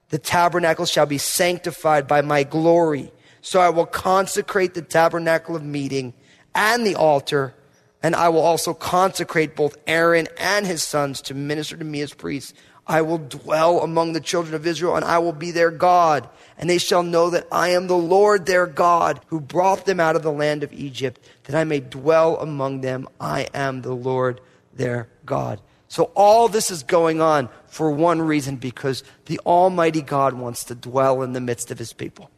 The 0.10 0.19
tabernacle 0.19 0.86
shall 0.86 1.06
be 1.06 1.17
sanctified 1.17 2.08
by 2.08 2.21
my 2.21 2.43
glory. 2.43 3.12
So 3.41 3.60
I 3.60 3.69
will 3.69 3.86
consecrate 3.86 4.73
the 4.73 4.82
tabernacle 4.82 5.56
of 5.56 5.63
meeting 5.63 6.13
and 6.54 6.86
the 6.86 6.95
altar, 6.95 7.56
and 8.04 8.15
I 8.15 8.30
will 8.30 8.41
also 8.41 8.73
consecrate 8.73 9.56
both 9.56 9.78
Aaron 9.88 10.28
and 10.38 10.65
his 10.65 10.84
sons 10.84 11.21
to 11.23 11.34
minister 11.34 11.78
to 11.78 11.86
me 11.86 12.02
as 12.02 12.13
priests. 12.13 12.54
I 12.89 13.04
will 13.04 13.19
dwell 13.19 13.82
among 13.82 14.13
the 14.13 14.19
children 14.19 14.56
of 14.56 14.65
Israel, 14.65 14.95
and 14.95 15.06
I 15.06 15.19
will 15.19 15.32
be 15.32 15.52
their 15.52 15.69
God. 15.69 16.28
And 16.58 16.67
they 16.67 16.80
shall 16.80 17.04
know 17.04 17.30
that 17.30 17.47
I 17.52 17.69
am 17.69 17.86
the 17.86 17.95
Lord 17.95 18.47
their 18.47 18.65
God, 18.65 19.21
who 19.28 19.39
brought 19.39 19.86
them 19.86 19.99
out 19.99 20.15
of 20.15 20.23
the 20.23 20.32
land 20.32 20.63
of 20.63 20.73
Egypt, 20.73 21.21
that 21.43 21.56
I 21.56 21.63
may 21.63 21.80
dwell 21.80 22.38
among 22.38 22.82
them. 22.82 23.08
I 23.21 23.47
am 23.54 23.84
the 23.84 23.93
Lord 23.93 24.41
their 24.73 25.08
God. 25.23 25.62
So 25.88 26.12
all 26.15 26.49
this 26.49 26.71
is 26.71 26.84
going 26.84 27.21
on 27.21 27.49
for 27.67 27.91
one 27.91 28.21
reason, 28.21 28.56
because 28.56 29.04
the 29.28 29.39
Almighty 29.45 30.02
God 30.02 30.34
wants 30.34 30.63
to 30.65 30.75
dwell 30.75 31.21
in 31.21 31.34
the 31.34 31.39
midst 31.39 31.69
of 31.69 31.78
his 31.78 31.93
people. 31.93 32.32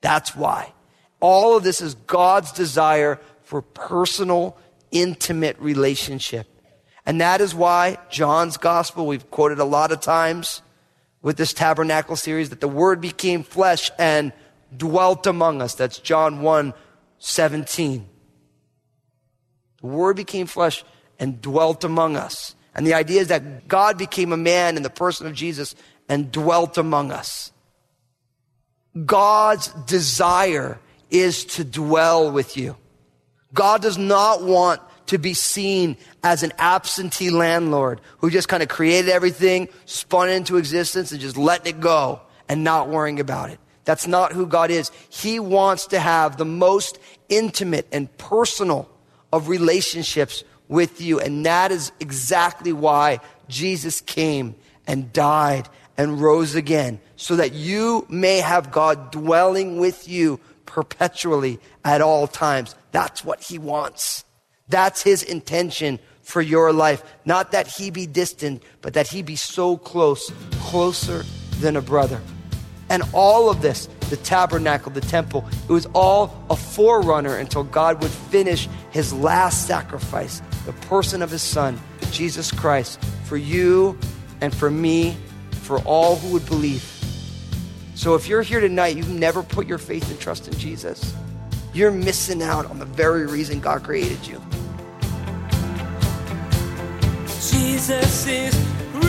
That's 0.00 0.36
why. 0.36 0.72
All 1.18 1.56
of 1.56 1.64
this 1.64 1.80
is 1.80 1.94
God's 1.94 2.52
desire 2.52 3.18
for 3.42 3.60
personal, 3.60 4.56
intimate 4.92 5.58
relationship. 5.58 6.46
And 7.06 7.20
that 7.20 7.40
is 7.40 7.54
why 7.54 7.98
John's 8.10 8.56
gospel, 8.56 9.06
we've 9.06 9.30
quoted 9.30 9.60
a 9.60 9.64
lot 9.64 9.92
of 9.92 10.00
times 10.00 10.60
with 11.22 11.36
this 11.36 11.52
tabernacle 11.52 12.16
series, 12.16 12.50
that 12.50 12.60
the 12.60 12.68
word 12.68 13.00
became 13.00 13.44
flesh 13.44 13.90
and 13.98 14.32
dwelt 14.76 15.26
among 15.26 15.62
us. 15.62 15.74
That's 15.74 15.98
John 15.98 16.42
1 16.42 16.74
17. 17.18 18.06
The 19.80 19.86
word 19.86 20.16
became 20.16 20.46
flesh 20.46 20.84
and 21.18 21.40
dwelt 21.40 21.84
among 21.84 22.16
us. 22.16 22.54
And 22.74 22.86
the 22.86 22.94
idea 22.94 23.22
is 23.22 23.28
that 23.28 23.68
God 23.68 23.96
became 23.96 24.32
a 24.32 24.36
man 24.36 24.76
in 24.76 24.82
the 24.82 24.90
person 24.90 25.26
of 25.26 25.32
Jesus 25.32 25.74
and 26.08 26.30
dwelt 26.30 26.76
among 26.76 27.10
us. 27.10 27.52
God's 29.04 29.68
desire 29.86 30.78
is 31.10 31.44
to 31.44 31.64
dwell 31.64 32.30
with 32.30 32.56
you. 32.56 32.76
God 33.54 33.80
does 33.80 33.96
not 33.96 34.42
want 34.42 34.80
to 35.06 35.18
be 35.18 35.34
seen 35.34 35.96
as 36.22 36.42
an 36.42 36.52
absentee 36.58 37.30
landlord 37.30 38.00
who 38.18 38.30
just 38.30 38.48
kind 38.48 38.62
of 38.62 38.68
created 38.68 39.10
everything, 39.10 39.68
spun 39.84 40.28
it 40.28 40.32
into 40.32 40.56
existence, 40.56 41.12
and 41.12 41.20
just 41.20 41.36
letting 41.36 41.76
it 41.76 41.80
go 41.80 42.20
and 42.48 42.64
not 42.64 42.88
worrying 42.88 43.20
about 43.20 43.50
it. 43.50 43.58
That's 43.84 44.06
not 44.06 44.32
who 44.32 44.46
God 44.46 44.70
is. 44.70 44.90
He 45.08 45.38
wants 45.38 45.86
to 45.88 46.00
have 46.00 46.36
the 46.36 46.44
most 46.44 46.98
intimate 47.28 47.86
and 47.92 48.14
personal 48.18 48.88
of 49.32 49.48
relationships 49.48 50.44
with 50.68 51.00
you. 51.00 51.20
And 51.20 51.46
that 51.46 51.70
is 51.70 51.92
exactly 52.00 52.72
why 52.72 53.20
Jesus 53.48 54.00
came 54.00 54.56
and 54.86 55.12
died 55.12 55.68
and 55.96 56.20
rose 56.20 56.54
again, 56.54 57.00
so 57.16 57.36
that 57.36 57.54
you 57.54 58.04
may 58.10 58.40
have 58.40 58.70
God 58.70 59.10
dwelling 59.10 59.78
with 59.78 60.06
you 60.06 60.38
perpetually 60.66 61.58
at 61.86 62.02
all 62.02 62.26
times. 62.26 62.74
That's 62.92 63.24
what 63.24 63.40
he 63.40 63.56
wants. 63.58 64.25
That's 64.68 65.02
his 65.02 65.22
intention 65.22 65.98
for 66.22 66.42
your 66.42 66.72
life. 66.72 67.02
Not 67.24 67.52
that 67.52 67.66
he 67.66 67.90
be 67.90 68.06
distant, 68.06 68.62
but 68.82 68.94
that 68.94 69.06
he 69.06 69.22
be 69.22 69.36
so 69.36 69.76
close, 69.76 70.32
closer 70.52 71.24
than 71.60 71.76
a 71.76 71.80
brother. 71.80 72.20
And 72.88 73.02
all 73.12 73.50
of 73.50 73.62
this, 73.62 73.88
the 74.10 74.16
tabernacle, 74.16 74.92
the 74.92 75.00
temple, 75.00 75.48
it 75.68 75.72
was 75.72 75.86
all 75.86 76.44
a 76.50 76.56
forerunner 76.56 77.36
until 77.36 77.64
God 77.64 78.00
would 78.02 78.10
finish 78.10 78.68
his 78.90 79.12
last 79.12 79.66
sacrifice, 79.66 80.40
the 80.64 80.72
person 80.72 81.22
of 81.22 81.30
his 81.30 81.42
son, 81.42 81.80
Jesus 82.10 82.52
Christ, 82.52 83.02
for 83.24 83.36
you 83.36 83.98
and 84.40 84.54
for 84.54 84.70
me, 84.70 85.16
for 85.50 85.80
all 85.80 86.16
who 86.16 86.32
would 86.32 86.46
believe. 86.46 86.82
So 87.94 88.14
if 88.14 88.28
you're 88.28 88.42
here 88.42 88.60
tonight, 88.60 88.96
you've 88.96 89.08
never 89.10 89.42
put 89.42 89.66
your 89.66 89.78
faith 89.78 90.08
and 90.10 90.20
trust 90.20 90.46
in 90.46 90.56
Jesus, 90.58 91.14
you're 91.76 91.90
missing 91.90 92.42
out 92.42 92.64
on 92.70 92.78
the 92.78 92.86
very 92.86 93.26
reason 93.26 93.60
God 93.60 93.82
created 93.84 94.26
you. 94.26 94.40
Jesus 97.26 98.26
is 98.26 98.56
real. 98.94 99.02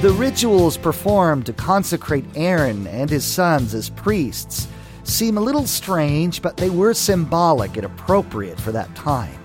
The 0.00 0.14
rituals 0.16 0.78
performed 0.78 1.44
to 1.44 1.52
consecrate 1.52 2.24
Aaron 2.34 2.86
and 2.86 3.10
his 3.10 3.22
sons 3.24 3.74
as 3.74 3.90
priests 3.90 4.66
seem 5.04 5.36
a 5.36 5.40
little 5.40 5.66
strange, 5.66 6.40
but 6.40 6.56
they 6.56 6.70
were 6.70 6.94
symbolic 6.94 7.76
and 7.76 7.84
appropriate 7.84 8.58
for 8.58 8.72
that 8.72 8.94
time. 8.94 9.38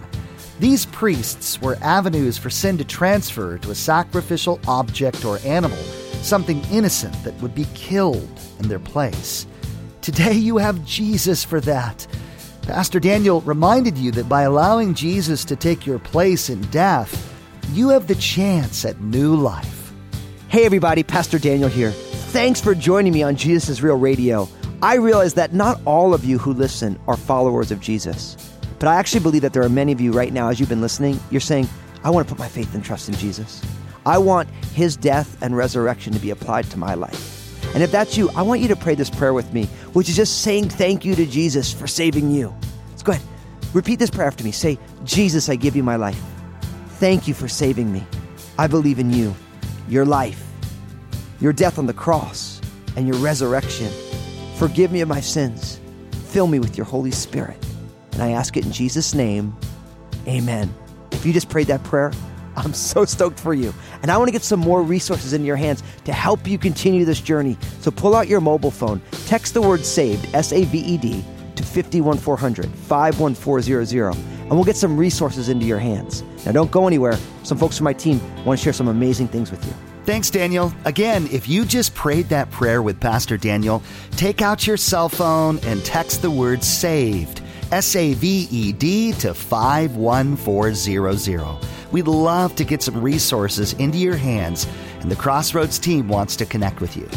These 0.61 0.85
priests 0.85 1.61
were 1.61 1.77
avenues 1.81 2.37
for 2.37 2.49
sin 2.49 2.77
to 2.77 2.85
transfer 2.85 3.57
to 3.57 3.71
a 3.71 3.75
sacrificial 3.75 4.61
object 4.65 5.25
or 5.25 5.39
animal, 5.39 5.77
something 6.21 6.63
innocent 6.71 7.13
that 7.23 7.33
would 7.41 7.55
be 7.55 7.65
killed 7.73 8.29
in 8.59 8.67
their 8.67 8.79
place. 8.79 9.45
Today 10.01 10.33
you 10.33 10.57
have 10.57 10.85
Jesus 10.85 11.43
for 11.43 11.59
that. 11.61 12.07
Pastor 12.63 12.99
Daniel 12.99 13.41
reminded 13.41 13.97
you 13.97 14.11
that 14.11 14.27
by 14.27 14.41
allowing 14.43 14.93
Jesus 14.93 15.45
to 15.45 15.55
take 15.55 15.85
your 15.85 15.99
place 15.99 16.49
in 16.49 16.61
death, 16.63 17.33
you 17.73 17.89
have 17.89 18.07
the 18.07 18.15
chance 18.15 18.85
at 18.85 18.99
new 19.01 19.35
life. 19.35 19.93
Hey, 20.49 20.65
everybody, 20.65 21.03
Pastor 21.03 21.39
Daniel 21.39 21.69
here. 21.69 21.91
Thanks 21.91 22.61
for 22.61 22.75
joining 22.75 23.13
me 23.13 23.23
on 23.23 23.35
Jesus 23.35 23.69
is 23.69 23.83
Real 23.83 23.97
Radio. 23.97 24.47
I 24.81 24.95
realize 24.95 25.33
that 25.33 25.53
not 25.53 25.81
all 25.85 26.13
of 26.13 26.23
you 26.23 26.37
who 26.37 26.53
listen 26.53 26.99
are 27.07 27.17
followers 27.17 27.71
of 27.71 27.79
Jesus, 27.79 28.37
but 28.79 28.87
I 28.87 28.95
actually 28.95 29.21
believe 29.21 29.41
that 29.41 29.53
there 29.53 29.63
are 29.63 29.69
many 29.69 29.91
of 29.91 29.99
you 29.99 30.11
right 30.11 30.31
now, 30.31 30.49
as 30.49 30.59
you've 30.59 30.69
been 30.69 30.81
listening, 30.81 31.19
you're 31.31 31.41
saying, 31.41 31.67
I 32.03 32.09
want 32.09 32.27
to 32.27 32.33
put 32.33 32.39
my 32.39 32.47
faith 32.47 32.73
and 32.75 32.83
trust 32.83 33.09
in 33.09 33.15
Jesus. 33.15 33.61
I 34.07 34.17
want 34.17 34.47
his 34.73 34.95
death 34.95 35.37
and 35.41 35.57
resurrection 35.57 36.13
to 36.13 36.19
be 36.19 36.29
applied 36.29 36.63
to 36.71 36.79
my 36.79 36.93
life. 36.93 37.75
And 37.75 37.83
if 37.83 37.91
that's 37.91 38.15
you, 38.15 38.29
I 38.37 38.41
want 38.41 38.61
you 38.61 38.69
to 38.69 38.75
pray 38.77 38.95
this 38.95 39.09
prayer 39.09 39.33
with 39.33 39.51
me, 39.51 39.65
which 39.91 40.07
is 40.07 40.15
just 40.15 40.43
saying 40.43 40.69
thank 40.69 41.03
you 41.03 41.13
to 41.13 41.25
Jesus 41.25 41.73
for 41.73 41.87
saving 41.87 42.31
you. 42.31 42.55
Let's 42.91 43.03
go 43.03 43.11
ahead. 43.11 43.27
Repeat 43.73 43.99
this 43.99 44.09
prayer 44.09 44.25
after 44.25 44.45
me. 44.45 44.53
Say, 44.53 44.79
Jesus, 45.03 45.49
I 45.49 45.57
give 45.57 45.75
you 45.75 45.83
my 45.83 45.97
life. 45.97 46.23
Thank 47.01 47.27
you 47.27 47.33
for 47.33 47.49
saving 47.49 47.91
me. 47.91 48.01
I 48.57 48.67
believe 48.67 48.97
in 48.97 49.11
you, 49.11 49.35
your 49.89 50.05
life, 50.05 50.41
your 51.41 51.51
death 51.51 51.77
on 51.77 51.85
the 51.85 51.93
cross, 51.93 52.61
and 52.95 53.09
your 53.09 53.17
resurrection. 53.17 53.91
Forgive 54.55 54.89
me 54.89 55.01
of 55.01 55.09
my 55.09 55.19
sins. 55.19 55.81
Fill 56.29 56.47
me 56.47 56.59
with 56.59 56.77
your 56.77 56.85
Holy 56.85 57.11
Spirit. 57.11 57.57
And 58.13 58.21
I 58.21 58.31
ask 58.31 58.55
it 58.55 58.65
in 58.65 58.71
Jesus' 58.71 59.13
name. 59.13 59.53
Amen. 60.29 60.73
If 61.11 61.25
you 61.25 61.33
just 61.33 61.49
prayed 61.49 61.67
that 61.67 61.83
prayer, 61.83 62.13
I'm 62.57 62.73
so 62.73 63.05
stoked 63.05 63.39
for 63.39 63.53
you. 63.53 63.73
And 64.01 64.11
I 64.11 64.17
want 64.17 64.27
to 64.27 64.31
get 64.31 64.43
some 64.43 64.59
more 64.59 64.83
resources 64.83 65.33
in 65.33 65.45
your 65.45 65.55
hands 65.55 65.83
to 66.05 66.13
help 66.13 66.47
you 66.47 66.57
continue 66.57 67.05
this 67.05 67.21
journey. 67.21 67.57
So 67.81 67.91
pull 67.91 68.15
out 68.15 68.27
your 68.27 68.41
mobile 68.41 68.71
phone, 68.71 68.99
text 69.25 69.53
the 69.53 69.61
word 69.61 69.85
SAVED, 69.85 70.33
S 70.33 70.51
A 70.53 70.63
V 70.65 70.79
E 70.79 70.97
D, 70.97 71.23
to 71.55 71.63
51400 71.63 72.69
51400, 72.69 74.15
and 74.15 74.51
we'll 74.51 74.63
get 74.63 74.77
some 74.77 74.97
resources 74.97 75.49
into 75.49 75.65
your 75.65 75.79
hands. 75.79 76.23
Now, 76.45 76.53
don't 76.53 76.71
go 76.71 76.87
anywhere. 76.87 77.17
Some 77.43 77.57
folks 77.57 77.77
from 77.77 77.85
my 77.85 77.93
team 77.93 78.21
want 78.45 78.59
to 78.59 78.63
share 78.63 78.73
some 78.73 78.87
amazing 78.87 79.27
things 79.27 79.51
with 79.51 79.65
you. 79.65 79.73
Thanks, 80.05 80.29
Daniel. 80.29 80.71
Again, 80.85 81.27
if 81.33 81.49
you 81.49 81.65
just 81.65 81.93
prayed 81.93 82.29
that 82.29 82.49
prayer 82.49 82.81
with 82.81 82.97
Pastor 82.97 83.35
Daniel, 83.35 83.83
take 84.11 84.41
out 84.41 84.65
your 84.65 84.77
cell 84.77 85.09
phone 85.09 85.59
and 85.63 85.83
text 85.83 86.21
the 86.21 86.31
word 86.31 86.63
SAVED, 86.63 87.41
S 87.73 87.93
A 87.93 88.13
V 88.13 88.47
E 88.49 88.71
D, 88.71 89.11
to 89.13 89.33
51400. 89.33 91.76
We'd 91.91 92.07
love 92.07 92.55
to 92.55 92.63
get 92.63 92.81
some 92.81 93.01
resources 93.01 93.73
into 93.73 93.97
your 93.97 94.17
hands, 94.17 94.67
and 94.99 95.09
the 95.09 95.15
Crossroads 95.15 95.79
team 95.79 96.07
wants 96.07 96.35
to 96.37 96.45
connect 96.45 96.81
with 96.81 96.97
you. 96.97 97.09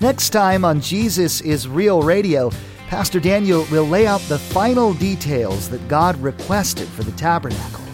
Next 0.00 0.30
time 0.30 0.64
on 0.64 0.80
Jesus 0.80 1.40
is 1.40 1.68
Real 1.68 2.02
Radio, 2.02 2.50
Pastor 2.88 3.18
Daniel 3.18 3.66
will 3.70 3.86
lay 3.86 4.06
out 4.06 4.20
the 4.22 4.38
final 4.38 4.94
details 4.94 5.68
that 5.70 5.88
God 5.88 6.16
requested 6.18 6.86
for 6.88 7.02
the 7.02 7.12
tabernacle. 7.12 7.84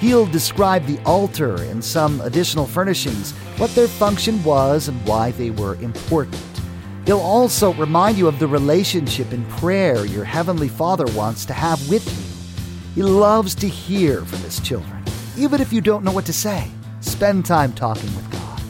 He'll 0.00 0.26
describe 0.26 0.84
the 0.86 1.00
altar 1.04 1.56
and 1.62 1.84
some 1.84 2.20
additional 2.22 2.66
furnishings, 2.66 3.32
what 3.58 3.72
their 3.74 3.86
function 3.86 4.42
was, 4.42 4.88
and 4.88 5.04
why 5.06 5.30
they 5.32 5.50
were 5.50 5.76
important. 5.76 6.42
He'll 7.06 7.20
also 7.20 7.72
remind 7.74 8.16
you 8.16 8.28
of 8.28 8.38
the 8.38 8.48
relationship 8.48 9.32
and 9.32 9.48
prayer 9.50 10.04
your 10.04 10.24
Heavenly 10.24 10.68
Father 10.68 11.06
wants 11.14 11.44
to 11.46 11.52
have 11.52 11.88
with 11.88 12.06
you. 12.06 12.94
He 12.94 13.02
loves 13.02 13.54
to 13.56 13.68
hear 13.68 14.24
from 14.24 14.38
His 14.40 14.60
children, 14.60 15.01
even 15.36 15.60
if 15.60 15.72
you 15.72 15.80
don't 15.80 16.04
know 16.04 16.12
what 16.12 16.26
to 16.26 16.32
say. 16.32 16.70
Spend 17.00 17.46
time 17.46 17.72
talking 17.72 18.14
with 18.16 18.30
God. 18.30 18.60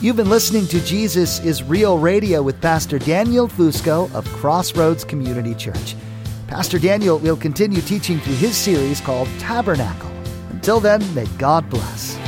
You've 0.00 0.16
been 0.16 0.30
listening 0.30 0.66
to 0.68 0.80
Jesus 0.84 1.40
is 1.40 1.62
Real 1.62 1.98
Radio 1.98 2.42
with 2.42 2.60
Pastor 2.60 2.98
Daniel 2.98 3.48
Fusco 3.48 4.12
of 4.14 4.24
Crossroads 4.28 5.04
Community 5.04 5.54
Church. 5.54 5.94
Pastor 6.46 6.78
Daniel 6.78 7.18
will 7.18 7.36
continue 7.36 7.80
teaching 7.80 8.18
through 8.18 8.36
his 8.36 8.56
series 8.56 9.00
called 9.00 9.28
Tabernacle. 9.38 10.10
Until 10.50 10.80
then, 10.80 11.02
may 11.14 11.26
God 11.38 11.68
bless. 11.70 12.18